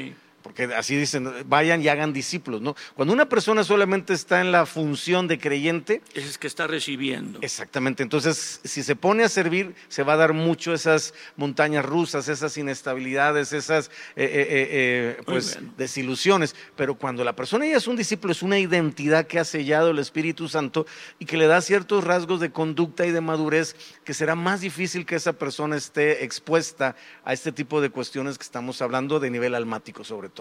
porque 0.48 0.64
así 0.74 0.96
dicen, 0.96 1.30
vayan 1.44 1.82
y 1.82 1.88
hagan 1.88 2.14
discípulos, 2.14 2.62
¿no? 2.62 2.74
Cuando 2.94 3.12
una 3.12 3.28
persona 3.28 3.64
solamente 3.64 4.14
está 4.14 4.40
en 4.40 4.50
la 4.50 4.64
función 4.64 5.28
de 5.28 5.38
creyente, 5.38 6.00
es 6.14 6.38
que 6.38 6.46
está 6.46 6.66
recibiendo. 6.66 7.38
Exactamente. 7.42 8.02
Entonces, 8.02 8.58
si 8.64 8.82
se 8.82 8.96
pone 8.96 9.24
a 9.24 9.28
servir, 9.28 9.74
se 9.88 10.02
va 10.02 10.14
a 10.14 10.16
dar 10.16 10.32
mucho 10.32 10.72
esas 10.72 11.12
montañas 11.36 11.84
rusas, 11.84 12.28
esas 12.28 12.56
inestabilidades, 12.56 13.52
esas 13.52 13.88
eh, 14.16 14.24
eh, 14.24 14.46
eh, 14.70 15.22
pues 15.26 15.58
desilusiones. 15.76 16.56
Pero 16.74 16.94
cuando 16.94 17.24
la 17.24 17.36
persona 17.36 17.66
ya 17.66 17.76
es 17.76 17.86
un 17.86 17.96
discípulo, 17.96 18.32
es 18.32 18.42
una 18.42 18.58
identidad 18.58 19.26
que 19.26 19.38
ha 19.38 19.44
sellado 19.44 19.90
el 19.90 19.98
Espíritu 19.98 20.48
Santo 20.48 20.86
y 21.18 21.26
que 21.26 21.36
le 21.36 21.46
da 21.46 21.60
ciertos 21.60 22.04
rasgos 22.04 22.40
de 22.40 22.52
conducta 22.52 23.04
y 23.04 23.10
de 23.10 23.20
madurez 23.20 23.76
que 24.02 24.14
será 24.14 24.34
más 24.34 24.62
difícil 24.62 25.04
que 25.04 25.16
esa 25.16 25.34
persona 25.34 25.76
esté 25.76 26.24
expuesta 26.24 26.96
a 27.26 27.34
este 27.34 27.52
tipo 27.52 27.82
de 27.82 27.90
cuestiones 27.90 28.38
que 28.38 28.44
estamos 28.44 28.80
hablando 28.80 29.20
de 29.20 29.28
nivel 29.28 29.54
almático 29.54 30.04
sobre 30.04 30.30
todo. 30.30 30.37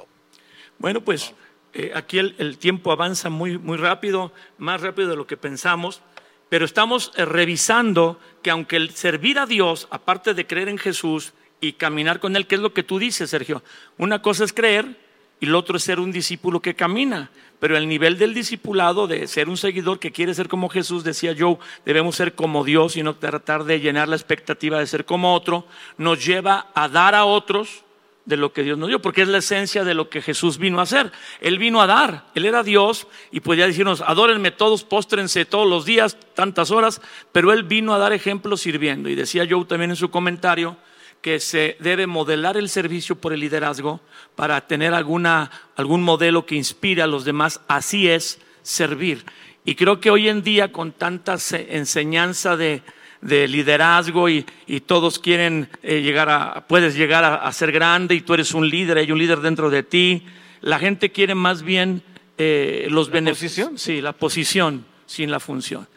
Bueno, 0.79 1.01
pues 1.01 1.33
eh, 1.73 1.91
aquí 1.95 2.19
el, 2.19 2.57
tiempo 2.57 2.91
avanza 2.91 3.29
muy, 3.29 3.57
muy 3.57 3.77
rápido, 3.77 4.31
más 4.57 4.81
rápido 4.81 5.09
de 5.09 5.15
lo 5.15 5.27
que 5.27 5.37
pensamos, 5.37 6.01
pero 6.49 6.65
estamos 6.65 7.11
eh, 7.15 7.25
revisando 7.25 8.19
que 8.41 8.51
aunque 8.51 8.75
el 8.75 8.91
servir 8.91 9.39
a 9.39 9.45
Dios, 9.45 9.87
aparte 9.89 10.33
de 10.33 10.47
creer 10.47 10.69
en 10.69 10.77
Jesús 10.77 11.33
y 11.59 11.73
caminar 11.73 12.19
con 12.19 12.35
Él, 12.35 12.47
¿qué 12.47 12.55
es 12.55 12.61
lo 12.61 12.73
que 12.73 12.83
tú 12.83 12.99
dices, 12.99 13.29
Sergio? 13.29 13.63
Una 13.97 14.21
cosa 14.21 14.43
es 14.43 14.53
creer 14.53 14.97
y 15.39 15.47
lo 15.47 15.59
otro 15.59 15.77
es 15.77 15.83
ser 15.83 15.99
un 15.99 16.11
discípulo 16.11 16.61
que 16.61 16.75
camina. 16.75 17.29
Pero 17.59 17.75
el 17.75 17.87
nivel 17.87 18.19
del 18.19 18.35
discipulado, 18.35 19.07
de 19.07 19.25
ser 19.27 19.49
un 19.49 19.57
seguidor 19.57 19.97
que 19.97 20.11
quiere 20.11 20.35
ser 20.35 20.47
como 20.47 20.69
Jesús, 20.69 21.03
decía 21.03 21.31
yo, 21.31 21.57
debemos 21.85 22.15
ser 22.15 22.35
como 22.35 22.63
Dios 22.63 22.97
y 22.97 23.03
no 23.03 23.15
tratar 23.15 23.63
de 23.63 23.79
llenar 23.79 24.07
la 24.07 24.15
expectativa 24.15 24.77
de 24.77 24.85
ser 24.85 25.05
como 25.05 25.33
otro, 25.33 25.65
nos 25.97 26.23
lleva 26.23 26.67
a 26.75 26.87
dar 26.87 27.15
a 27.15 27.25
otros 27.25 27.83
de 28.27 28.35
lo 28.35 28.51
que 28.51 28.61
Dios 28.61 28.77
nos 28.77 28.89
dio, 28.89 29.01
porque 29.01 29.21
es 29.21 29.29
la 29.29 29.37
esencia 29.37 29.85
de 29.85 29.93
lo 29.93 30.09
que 30.09 30.21
Jesús 30.21 30.57
vino 30.57 30.79
a 30.79 30.83
hacer. 30.83 31.13
Él 31.39 31.57
vino 31.57 31.81
a 31.81 31.87
dar, 31.87 32.25
Él 32.35 32.45
era 32.45 32.61
Dios 32.61 33.07
y 33.31 33.39
podía 33.39 33.65
decirnos, 33.65 34.01
adórenme 34.01 34.51
todos, 34.51 34.83
póstrense 34.83 35.45
todos 35.45 35.67
los 35.67 35.85
días, 35.85 36.17
tantas 36.35 36.69
horas, 36.69 37.01
pero 37.31 37.53
Él 37.53 37.63
vino 37.63 37.93
a 37.93 37.97
dar 37.97 38.11
ejemplo 38.11 38.57
sirviendo. 38.57 39.07
Y 39.07 39.15
decía 39.15 39.47
Joe 39.49 39.63
también 39.63 39.91
en 39.91 39.95
su 39.95 40.11
comentario 40.11 40.75
que 41.21 41.39
se 41.39 41.77
debe 41.79 42.05
modelar 42.05 42.57
el 42.57 42.67
servicio 42.67 43.15
por 43.15 43.31
el 43.31 43.39
liderazgo 43.39 44.01
para 44.35 44.67
tener 44.67 44.93
alguna, 44.93 45.49
algún 45.77 46.03
modelo 46.03 46.45
que 46.45 46.55
inspire 46.55 47.01
a 47.01 47.07
los 47.07 47.23
demás. 47.23 47.61
Así 47.69 48.09
es 48.09 48.41
servir. 48.61 49.23
Y 49.63 49.75
creo 49.75 50.01
que 50.01 50.11
hoy 50.11 50.27
en 50.27 50.43
día 50.43 50.73
con 50.73 50.91
tanta 50.91 51.37
enseñanza 51.69 52.57
de 52.57 52.83
de 53.21 53.47
liderazgo 53.47 54.29
y, 54.29 54.45
todos 54.85 55.19
quieren 55.19 55.69
eh, 55.83 56.01
llegar 56.01 56.29
a, 56.29 56.67
puedes 56.67 56.95
llegar 56.95 57.23
a, 57.25 57.51
ser 57.51 57.71
grande 57.71 58.15
y 58.15 58.21
tú 58.21 58.33
eres 58.33 58.53
un 58.53 58.69
líder, 58.69 58.97
hay 58.97 59.11
un 59.11 59.17
líder 59.17 59.39
dentro 59.39 59.69
de 59.69 59.83
ti. 59.83 60.23
La 60.61 60.79
gente 60.79 61.11
quiere 61.11 61.35
más 61.35 61.63
bien 61.63 62.03
eh, 62.37 62.87
los 62.89 63.09
beneficios. 63.09 63.69
Sí, 63.75 64.01
la 64.01 64.13
posición 64.13 64.85
sin 65.05 65.31
la 65.31 65.39
función. 65.39 65.87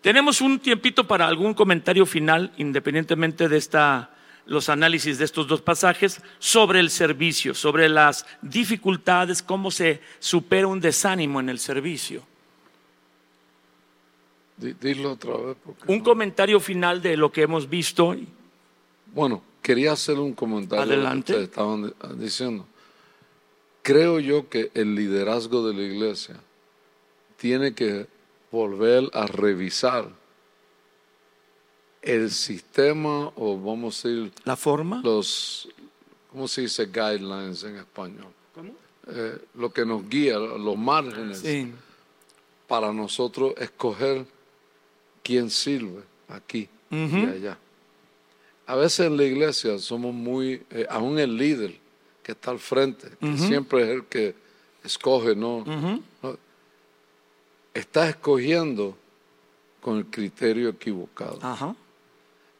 Tenemos 0.00 0.40
un 0.40 0.58
tiempito 0.58 1.06
para 1.06 1.26
algún 1.26 1.54
comentario 1.54 2.04
final, 2.04 2.52
independientemente 2.58 3.48
de 3.48 3.56
esta, 3.56 4.10
los 4.44 4.68
análisis 4.68 5.18
de 5.18 5.24
estos 5.24 5.46
dos 5.46 5.62
pasajes, 5.62 6.20
sobre 6.38 6.80
el 6.80 6.90
servicio, 6.90 7.54
sobre 7.54 7.88
las 7.88 8.26
dificultades, 8.42 9.42
cómo 9.42 9.70
se 9.70 10.00
supera 10.18 10.66
un 10.66 10.80
desánimo 10.80 11.40
en 11.40 11.48
el 11.48 11.58
servicio. 11.58 12.26
Dilo 14.56 15.12
otra 15.12 15.36
vez. 15.36 15.56
Un 15.88 16.00
comentario 16.00 16.60
final 16.60 17.02
de 17.02 17.16
lo 17.16 17.30
que 17.32 17.42
hemos 17.42 17.68
visto. 17.68 18.14
bueno, 19.12 19.42
quería 19.62 19.92
hacer 19.92 20.18
un 20.18 20.32
comentario 20.32 20.84
lo 20.84 20.90
que 20.90 20.94
Adelante. 20.94 21.32
ustedes 21.32 21.48
estaban 21.48 21.82
di- 21.86 21.92
diciendo. 22.24 22.66
Creo 23.82 24.18
yo 24.20 24.48
que 24.48 24.70
el 24.74 24.94
liderazgo 24.94 25.66
de 25.66 25.74
la 25.74 25.82
iglesia 25.82 26.36
tiene 27.36 27.74
que 27.74 28.06
volver 28.50 29.10
a 29.12 29.26
revisar 29.26 30.08
el 32.02 32.30
sistema 32.30 33.32
o 33.36 33.58
vamos 33.58 34.04
a 34.04 34.08
decir 34.08 34.32
La 34.44 34.56
forma. 34.56 35.00
los, 35.02 35.68
¿cómo 36.30 36.46
se 36.48 36.62
dice 36.62 36.86
guidelines 36.86 37.62
en 37.64 37.76
español? 37.76 38.28
¿Cómo? 38.54 38.72
Eh, 39.08 39.38
lo 39.54 39.72
que 39.72 39.84
nos 39.84 40.08
guía, 40.08 40.38
los 40.38 40.76
márgenes 40.76 41.38
Sí. 41.40 41.72
para 42.66 42.92
nosotros 42.92 43.54
escoger 43.58 44.26
quién 45.24 45.50
sirve 45.50 46.02
aquí 46.28 46.68
y 46.90 47.16
allá. 47.24 47.58
A 48.66 48.76
veces 48.76 49.06
en 49.06 49.16
la 49.16 49.24
iglesia 49.24 49.78
somos 49.78 50.14
muy, 50.14 50.62
eh, 50.70 50.86
aún 50.88 51.18
el 51.18 51.36
líder 51.36 51.76
que 52.22 52.32
está 52.32 52.52
al 52.52 52.60
frente, 52.60 53.08
que 53.20 53.36
siempre 53.36 53.82
es 53.82 53.88
el 53.88 54.04
que 54.04 54.34
escoge, 54.84 55.34
¿no? 55.34 55.64
Está 57.74 58.08
escogiendo 58.08 58.96
con 59.80 59.98
el 59.98 60.06
criterio 60.06 60.68
equivocado. 60.68 61.38
Ajá. 61.42 61.74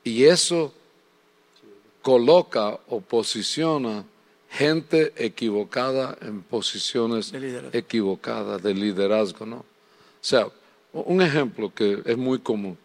Y 0.03 0.25
eso 0.25 0.75
coloca 2.03 2.79
o 2.89 3.01
posiciona 3.01 4.05
gente 4.51 5.13
equivocada 5.17 6.17
en 6.21 6.43
posiciones 6.43 7.33
De 7.33 7.71
equivocadas 7.73 8.63
de 8.63 8.75
liderazgo, 8.75 9.47
¿no? 9.47 9.57
O 9.57 9.65
sea, 10.21 10.49
un 10.95 11.21
ejemplo 11.21 11.73
que 11.75 12.03
es 12.05 12.17
muy 12.17 12.39
común. 12.39 12.79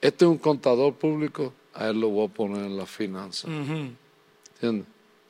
Este 0.00 0.24
es 0.24 0.30
un 0.30 0.38
contador 0.38 0.94
público, 0.94 1.52
a 1.72 1.88
él 1.88 2.00
lo 2.00 2.08
voy 2.10 2.26
a 2.26 2.32
poner 2.32 2.64
en 2.64 2.76
la 2.76 2.86
finanza, 2.86 3.48
Ujú. 3.48 3.90
¿entiendes? 4.54 4.86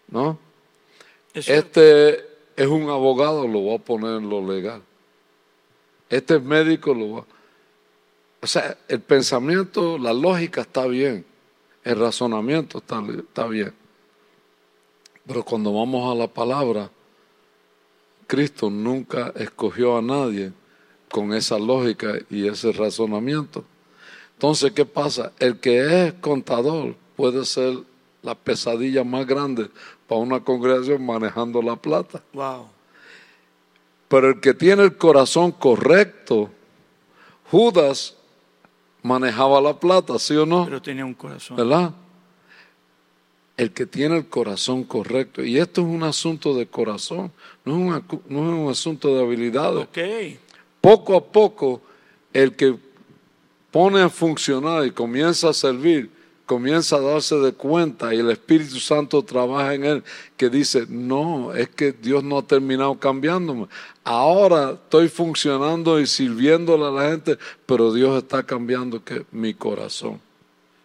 ¿No? 0.09 0.39
Este 1.33 2.27
es 2.57 2.67
un 2.67 2.89
abogado, 2.91 3.47
lo 3.47 3.61
voy 3.61 3.77
a 3.77 3.79
poner 3.79 4.17
en 4.17 4.29
lo 4.29 4.47
legal. 4.47 4.83
Este 6.09 6.37
es 6.37 6.43
médico, 6.43 6.95
lo 6.95 7.07
voy 7.07 7.21
a... 7.21 7.25
O 8.43 8.47
sea, 8.47 8.77
el 8.89 9.01
pensamiento, 9.01 9.99
la 9.99 10.13
lógica 10.13 10.63
está 10.63 10.87
bien, 10.87 11.25
el 11.85 11.99
razonamiento 11.99 12.79
está, 12.79 13.03
está 13.19 13.47
bien. 13.47 13.73
Pero 15.27 15.45
cuando 15.45 15.73
vamos 15.73 16.13
a 16.13 16.15
la 16.15 16.29
palabra, 16.29 16.91
Cristo 18.27 18.71
nunca 18.71 19.33
escogió 19.37 19.97
a 19.97 20.03
nadie 20.03 20.53
con 21.17 21.33
esa 21.33 21.59
lógica 21.59 22.13
y 22.29 22.47
ese 22.47 22.73
razonamiento. 22.73 23.65
Entonces, 24.35 24.73
¿qué 24.73 24.85
pasa? 24.85 25.33
El 25.39 25.59
que 25.61 26.05
es 26.09 26.13
contador 26.21 26.95
puede 27.17 27.47
ser 27.47 27.79
la 28.23 28.35
pesadilla 28.35 29.03
más 29.03 29.27
grande 29.27 29.71
para 30.07 30.21
una 30.21 30.41
congregación 30.41 31.07
manejando 31.07 31.63
la 31.63 31.75
plata. 31.77 32.23
Wow. 32.35 32.67
Pero 34.09 34.29
el 34.29 34.41
que 34.41 34.53
tiene 34.53 34.83
el 34.83 34.99
corazón 34.99 35.53
correcto, 35.53 36.51
Judas 37.51 38.15
manejaba 39.03 39.59
la 39.63 39.81
plata, 39.81 40.19
¿sí 40.19 40.37
o 40.37 40.45
no? 40.45 40.67
Pero 40.67 40.83
tenía 40.83 41.07
un 41.07 41.15
corazón. 41.15 41.57
¿Verdad? 41.57 41.93
El 43.57 43.73
que 43.73 43.87
tiene 43.87 44.19
el 44.19 44.27
corazón 44.27 44.85
correcto. 44.85 45.43
Y 45.43 45.57
esto 45.57 45.81
es 45.81 45.87
un 45.87 46.03
asunto 46.03 46.53
de 46.55 46.67
corazón, 46.67 47.33
no 47.65 47.73
es 47.73 47.79
un, 47.79 47.89
acu- 47.95 48.21
no 48.29 48.41
es 48.53 48.59
un 48.65 48.71
asunto 48.71 49.15
de 49.17 49.23
habilidades. 49.23 49.85
Ok. 49.85 49.99
Poco 50.87 51.17
a 51.17 51.21
poco, 51.21 51.83
el 52.33 52.55
que 52.55 52.77
pone 53.73 54.03
a 54.03 54.09
funcionar 54.09 54.87
y 54.87 54.93
comienza 54.93 55.49
a 55.49 55.53
servir, 55.53 56.09
comienza 56.45 56.95
a 56.95 57.01
darse 57.01 57.35
de 57.35 57.53
cuenta 57.55 58.15
y 58.15 58.21
el 58.21 58.31
Espíritu 58.31 58.79
Santo 58.79 59.21
trabaja 59.25 59.75
en 59.75 59.85
él, 59.85 60.05
que 60.37 60.49
dice, 60.49 60.87
no, 60.89 61.53
es 61.53 61.71
que 61.71 61.91
Dios 61.91 62.23
no 62.23 62.39
ha 62.39 62.47
terminado 62.47 62.95
cambiándome. 63.01 63.67
Ahora 64.05 64.75
estoy 64.75 65.09
funcionando 65.09 65.99
y 65.99 66.07
sirviéndole 66.07 66.85
a 66.87 66.91
la 66.93 67.11
gente, 67.11 67.37
pero 67.67 67.93
Dios 67.93 68.23
está 68.23 68.45
cambiando 68.45 69.03
que 69.03 69.27
mi 69.33 69.55
corazón. 69.55 70.21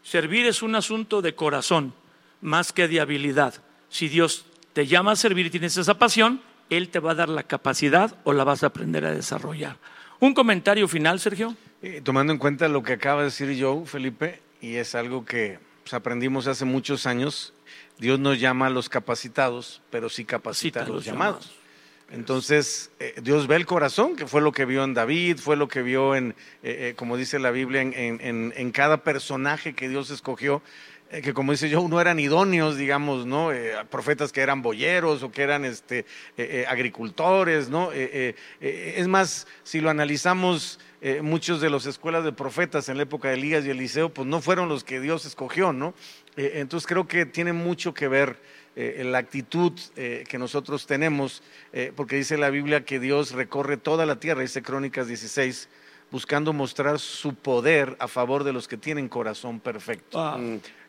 Servir 0.01 0.47
es 0.47 0.63
un 0.63 0.73
asunto 0.73 1.21
de 1.21 1.35
corazón, 1.35 1.93
más 2.41 2.73
que 2.73 2.87
de 2.87 3.01
habilidad. 3.01 3.53
Si 3.91 4.09
Dios 4.09 4.45
te 4.73 4.87
llama 4.87 5.11
a 5.11 5.15
servir 5.15 5.45
y 5.45 5.51
tienes 5.51 5.77
esa 5.77 5.99
pasión, 5.99 6.41
Él 6.71 6.89
te 6.89 6.99
va 6.99 7.11
a 7.11 7.15
dar 7.15 7.29
la 7.29 7.43
capacidad 7.43 8.15
o 8.23 8.31
la 8.33 8.43
vas 8.45 8.63
a 8.63 8.67
aprender 8.67 9.05
a 9.05 9.11
desarrollar. 9.13 9.77
Un 10.19 10.33
comentario 10.33 10.87
final, 10.87 11.19
Sergio. 11.19 11.55
Eh, 11.81 11.99
tomando 12.03 12.31
en 12.31 12.39
cuenta 12.39 12.67
lo 12.69 12.81
que 12.81 12.93
acaba 12.93 13.19
de 13.21 13.25
decir 13.25 13.55
Joe, 13.61 13.85
Felipe, 13.85 14.41
y 14.61 14.75
es 14.75 14.95
algo 14.95 15.25
que 15.25 15.59
pues, 15.83 15.93
aprendimos 15.93 16.47
hace 16.47 16.63
muchos 16.63 17.05
años, 17.05 17.53
Dios 17.97 18.19
nos 18.19 18.39
llama 18.39 18.67
a 18.67 18.69
los 18.69 18.87
capacitados, 18.87 19.81
pero 19.89 20.07
sí 20.09 20.23
capacita 20.25 20.83
a 20.83 20.87
los 20.87 21.03
llamados. 21.03 21.51
Entonces, 22.09 22.91
eh, 22.99 23.15
Dios 23.21 23.47
ve 23.47 23.55
el 23.55 23.65
corazón, 23.65 24.15
que 24.15 24.27
fue 24.27 24.41
lo 24.41 24.51
que 24.51 24.65
vio 24.65 24.83
en 24.83 24.93
David, 24.93 25.37
fue 25.37 25.55
lo 25.55 25.67
que 25.67 25.81
vio 25.81 26.13
en, 26.15 26.31
eh, 26.61 26.89
eh, 26.89 26.93
como 26.97 27.15
dice 27.17 27.39
la 27.39 27.51
Biblia, 27.51 27.81
en, 27.81 27.93
en- 27.93 28.19
en- 28.21 28.53
en 28.55 28.71
cada 28.71 28.97
personaje 29.03 29.73
que 29.73 29.87
Dios 29.89 30.09
escogió, 30.09 30.61
eh, 31.11 31.21
que 31.21 31.33
como 31.33 31.51
dice 31.51 31.69
yo, 31.69 31.85
no 31.87 31.99
eran 31.99 32.19
idóneos, 32.19 32.77
digamos, 32.77 33.25
¿no? 33.25 33.51
Eh, 33.51 33.73
profetas 33.89 34.31
que 34.31 34.41
eran 34.41 34.61
boyeros 34.61 35.23
o 35.23 35.31
que 35.31 35.43
eran 35.43 35.65
este, 35.65 35.99
eh, 35.99 36.05
eh, 36.37 36.65
agricultores, 36.67 37.69
¿no? 37.69 37.91
Eh, 37.91 38.09
eh, 38.13 38.35
eh, 38.61 38.93
es 38.97 39.07
más, 39.07 39.47
si 39.63 39.81
lo 39.81 39.89
analizamos, 39.89 40.79
eh, 41.01 41.21
muchos 41.21 41.61
de 41.61 41.69
las 41.69 41.85
escuelas 41.85 42.23
de 42.23 42.31
profetas 42.31 42.87
en 42.87 42.97
la 42.97 43.03
época 43.03 43.29
de 43.29 43.33
Elías 43.33 43.65
y 43.65 43.71
Eliseo, 43.71 44.09
pues 44.09 44.27
no 44.27 44.39
fueron 44.39 44.69
los 44.69 44.83
que 44.83 44.99
Dios 44.99 45.25
escogió, 45.25 45.73
¿no? 45.73 45.93
Eh, 46.37 46.53
entonces 46.55 46.87
creo 46.87 47.07
que 47.07 47.25
tiene 47.25 47.53
mucho 47.53 47.93
que 47.93 48.07
ver 48.07 48.37
eh, 48.75 49.03
la 49.03 49.17
actitud 49.17 49.73
eh, 49.95 50.23
que 50.29 50.37
nosotros 50.37 50.85
tenemos, 50.85 51.43
eh, 51.73 51.91
porque 51.95 52.15
dice 52.15 52.37
la 52.37 52.49
Biblia 52.49 52.85
que 52.85 52.99
Dios 52.99 53.31
recorre 53.31 53.77
toda 53.77 54.05
la 54.05 54.19
tierra, 54.19 54.41
dice 54.41 54.61
Crónicas 54.61 55.07
16, 55.07 55.67
buscando 56.11 56.53
mostrar 56.53 56.99
su 56.99 57.33
poder 57.33 57.95
a 57.99 58.07
favor 58.07 58.43
de 58.43 58.53
los 58.53 58.67
que 58.67 58.77
tienen 58.77 59.09
corazón 59.09 59.59
perfecto. 59.59 60.19
Ah, 60.19 60.39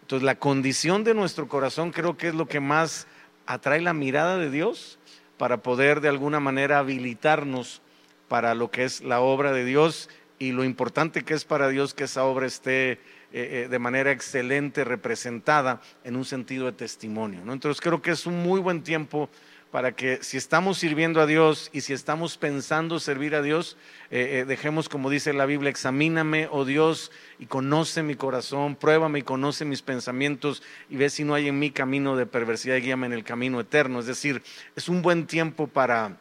Entonces 0.03 0.25
la 0.25 0.39
condición 0.39 1.05
de 1.05 1.15
nuestro 1.15 1.49
corazón 1.49 1.91
creo 1.91 2.17
que 2.17 2.29
es 2.29 2.35
lo 2.35 2.47
que 2.47 2.61
más 2.61 3.07
atrae 3.47 3.81
la 3.81 3.95
mirada 3.95 4.37
de 4.37 4.51
Dios 4.51 4.99
para 5.39 5.63
poder 5.63 6.01
de 6.01 6.09
alguna 6.09 6.41
manera 6.41 6.79
habilitarnos 6.79 7.83
para 8.29 8.55
lo 8.55 8.71
que 8.71 8.85
es 8.85 9.03
la 9.03 9.21
obra 9.21 9.53
de 9.53 9.65
Dios 9.65 10.09
y 10.39 10.53
lo 10.53 10.65
importante 10.65 11.23
que 11.23 11.35
es 11.35 11.45
para 11.45 11.69
Dios 11.69 11.95
que 11.95 12.05
esa 12.05 12.25
obra 12.25 12.47
esté 12.47 12.93
eh, 12.93 12.99
eh, 13.33 13.69
de 13.71 13.79
manera 13.79 14.11
excelente 14.11 14.85
representada 14.85 15.81
en 16.05 16.17
un 16.17 16.25
sentido 16.25 16.67
de 16.67 16.73
testimonio. 16.73 17.41
Entonces 17.41 17.81
creo 17.81 18.03
que 18.03 18.11
es 18.11 18.27
un 18.27 18.43
muy 18.43 18.61
buen 18.61 18.83
tiempo 18.83 19.31
para 19.73 19.93
que 19.93 20.23
si 20.23 20.37
estamos 20.37 20.77
sirviendo 20.77 21.23
a 21.23 21.27
Dios 21.27 21.71
y 21.73 21.81
si 21.81 21.95
estamos 21.95 22.37
pensando 22.37 23.01
servir 23.01 23.35
a 23.35 23.41
Dios, 23.41 23.79
eh, 24.11 24.41
eh, 24.41 24.45
dejemos 24.45 24.91
como 24.91 25.09
dice 25.09 25.33
la 25.33 25.47
Biblia, 25.47 25.71
examíname, 25.71 26.47
oh 26.51 26.67
Dios, 26.67 27.11
y 27.39 27.47
conoce 27.47 28.03
mi 28.03 28.15
corazón, 28.15 28.77
pruébame 28.77 29.21
y 29.21 29.23
conoce 29.23 29.65
mis 29.65 29.81
pensamientos 29.81 30.63
y 30.91 30.97
ve 30.97 31.09
si 31.09 31.25
no 31.25 31.33
hay 31.33 31.49
en 31.49 31.59
mí 31.59 31.71
camino 31.71 32.17
de 32.17 32.27
perversidad 32.27 32.77
y 32.77 32.83
guíame 32.83 33.07
en 33.07 33.15
el 33.15 33.25
camino 33.25 33.61
eterno. 33.61 33.99
Es 33.99 34.07
decir, 34.07 34.43
es 34.77 34.91
un 34.91 35.01
buen 35.01 35.27
tiempo 35.27 35.67
para 35.67 36.19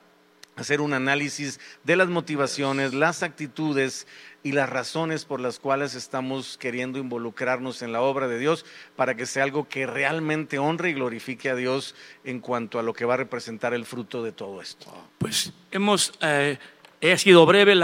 hacer 0.56 0.80
un 0.80 0.94
análisis 0.94 1.60
de 1.84 1.98
las 1.98 2.08
motivaciones, 2.08 2.94
las 2.94 3.22
actitudes 3.22 4.08
y 4.44 4.54
las 4.54 4.70
razones 4.70 5.26
por 5.26 5.40
las 5.40 5.60
cuales 5.60 5.96
estamos 5.96 6.58
queriendo 6.58 7.00
involucrarnos 7.00 7.82
en 7.82 7.92
la 7.92 8.02
obra 8.02 8.28
de 8.28 8.40
Dios 8.40 8.66
para 8.96 9.16
que 9.16 9.26
sea 9.26 9.44
algo 9.44 9.68
que 9.68 9.86
realmente 9.86 10.58
honre 10.58 10.90
y 10.90 10.94
glorifique 10.94 11.50
a 11.50 11.56
Dios 11.56 11.96
en 12.24 12.40
cuanto 12.40 12.80
a 12.80 12.84
lo 12.84 12.94
que 12.94 13.06
va 13.06 13.14
a 13.16 13.18
representar 13.18 13.74
el 13.74 13.86
fruto 13.86 14.24
de 14.24 14.32
todo 14.32 14.62
esto. 14.62 14.92
pues 15.20 15.54
hemos, 15.72 16.14
eh, 16.22 16.58
ha 17.02 17.18
sido 17.18 17.46
breve 17.46 17.76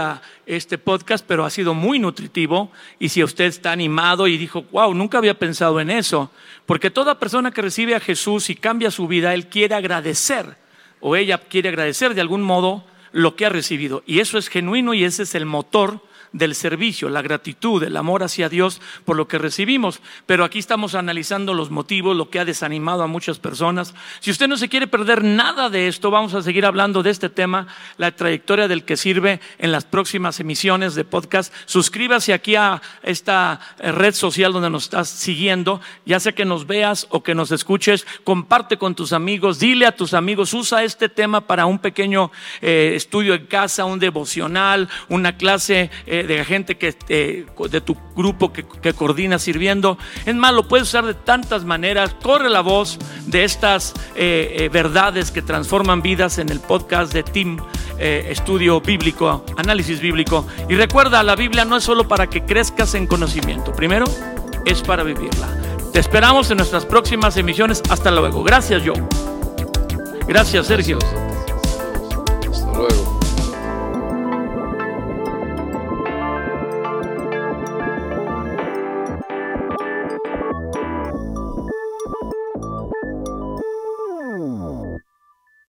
este 0.46 0.78
podcast, 0.78 1.24
pero 1.26 1.44
ha 1.44 1.50
sido 1.50 1.74
muy 1.74 1.98
nutritivo. 1.98 2.70
Y 2.98 3.08
si 3.08 3.22
usted 3.22 3.44
está 3.44 3.72
animado 3.72 4.26
y 4.26 4.36
dijo, 4.36 4.64
wow, 4.72 4.94
nunca 4.94 5.18
había 5.18 5.38
pensado 5.38 5.80
en 5.80 5.90
eso, 5.90 6.30
porque 6.66 6.90
toda 6.90 7.18
persona 7.18 7.50
que 7.50 7.62
recibe 7.62 7.94
a 7.94 8.00
Jesús 8.00 8.50
y 8.50 8.54
cambia 8.54 8.90
su 8.90 9.06
vida, 9.08 9.34
él 9.34 9.48
quiere 9.48 9.74
agradecer 9.74 10.56
o 11.00 11.16
ella 11.16 11.38
quiere 11.38 11.68
agradecer 11.68 12.14
de 12.14 12.20
algún 12.20 12.42
modo 12.42 12.84
lo 13.12 13.36
que 13.36 13.46
ha 13.46 13.48
recibido. 13.48 14.02
Y 14.06 14.20
eso 14.20 14.38
es 14.38 14.48
genuino 14.48 14.94
y 14.94 15.04
ese 15.04 15.22
es 15.22 15.34
el 15.34 15.46
motor 15.46 16.00
del 16.32 16.54
servicio, 16.54 17.08
la 17.08 17.22
gratitud, 17.22 17.82
el 17.82 17.96
amor 17.96 18.22
hacia 18.22 18.48
Dios 18.48 18.80
por 19.04 19.16
lo 19.16 19.28
que 19.28 19.38
recibimos. 19.38 20.00
Pero 20.26 20.44
aquí 20.44 20.58
estamos 20.58 20.94
analizando 20.94 21.54
los 21.54 21.70
motivos, 21.70 22.16
lo 22.16 22.30
que 22.30 22.40
ha 22.40 22.44
desanimado 22.44 23.02
a 23.02 23.06
muchas 23.06 23.38
personas. 23.38 23.94
Si 24.20 24.30
usted 24.30 24.48
no 24.48 24.56
se 24.56 24.68
quiere 24.68 24.86
perder 24.86 25.24
nada 25.24 25.70
de 25.70 25.88
esto, 25.88 26.10
vamos 26.10 26.34
a 26.34 26.42
seguir 26.42 26.66
hablando 26.66 27.02
de 27.02 27.10
este 27.10 27.28
tema, 27.28 27.66
la 27.96 28.12
trayectoria 28.12 28.68
del 28.68 28.84
que 28.84 28.96
sirve 28.96 29.40
en 29.58 29.72
las 29.72 29.84
próximas 29.84 30.40
emisiones 30.40 30.94
de 30.94 31.04
podcast. 31.04 31.52
Suscríbase 31.66 32.32
aquí 32.32 32.56
a 32.56 32.80
esta 33.02 33.60
eh, 33.78 33.92
red 33.92 34.14
social 34.14 34.52
donde 34.52 34.70
nos 34.70 34.84
estás 34.84 35.08
siguiendo, 35.08 35.80
ya 36.04 36.20
sea 36.20 36.32
que 36.32 36.44
nos 36.44 36.66
veas 36.66 37.06
o 37.10 37.22
que 37.22 37.34
nos 37.34 37.50
escuches, 37.50 38.06
comparte 38.24 38.76
con 38.76 38.94
tus 38.94 39.12
amigos, 39.12 39.58
dile 39.58 39.86
a 39.86 39.92
tus 39.92 40.14
amigos, 40.14 40.54
usa 40.54 40.84
este 40.84 41.08
tema 41.08 41.46
para 41.46 41.66
un 41.66 41.78
pequeño 41.78 42.30
eh, 42.60 42.92
estudio 42.94 43.34
en 43.34 43.46
casa, 43.46 43.84
un 43.84 43.98
devocional, 43.98 44.88
una 45.08 45.36
clase. 45.36 45.90
eh, 46.06 46.17
eh, 46.20 46.26
de 46.26 46.44
gente 46.44 46.76
que, 46.76 46.94
eh, 47.08 47.46
de 47.70 47.80
tu 47.80 47.96
grupo 48.16 48.52
que, 48.52 48.64
coordina 48.92 49.38
sirviendo. 49.38 49.98
Es 50.26 50.34
más, 50.34 50.52
lo 50.52 50.66
puedes 50.66 50.88
usar 50.88 51.04
de 51.04 51.14
tantas 51.14 51.64
maneras. 51.64 52.14
Corre 52.22 52.48
la 52.48 52.60
voz 52.60 52.98
de 53.26 53.44
estas 53.44 53.94
eh, 54.16 54.68
verdades 54.72 55.30
que 55.30 55.42
transforman 55.42 56.02
vidas 56.02 56.38
en 56.38 56.48
el 56.48 56.60
podcast 56.60 57.12
de 57.12 57.22
Team 57.22 57.58
Estudio 57.98 58.80
Bíblico, 58.80 59.44
Análisis 59.56 60.00
Bíblico. 60.00 60.46
Y 60.68 60.76
recuerda, 60.76 61.22
la 61.24 61.34
Biblia 61.34 61.64
no 61.64 61.76
es 61.76 61.82
solo 61.82 62.06
para 62.06 62.28
que 62.28 62.44
crezcas 62.44 62.94
en 62.94 63.08
conocimiento. 63.08 63.72
Primero, 63.72 64.04
es 64.64 64.82
para 64.82 65.02
vivirla. 65.02 65.48
Te 65.92 65.98
esperamos 65.98 66.48
en 66.50 66.58
nuestras 66.58 66.86
próximas 66.86 67.36
emisiones. 67.36 67.82
Hasta 67.90 68.12
luego. 68.12 68.44
Gracias, 68.44 68.82
Joe. 68.84 69.02
Gracias, 70.28 70.66
Sergio. 70.66 70.98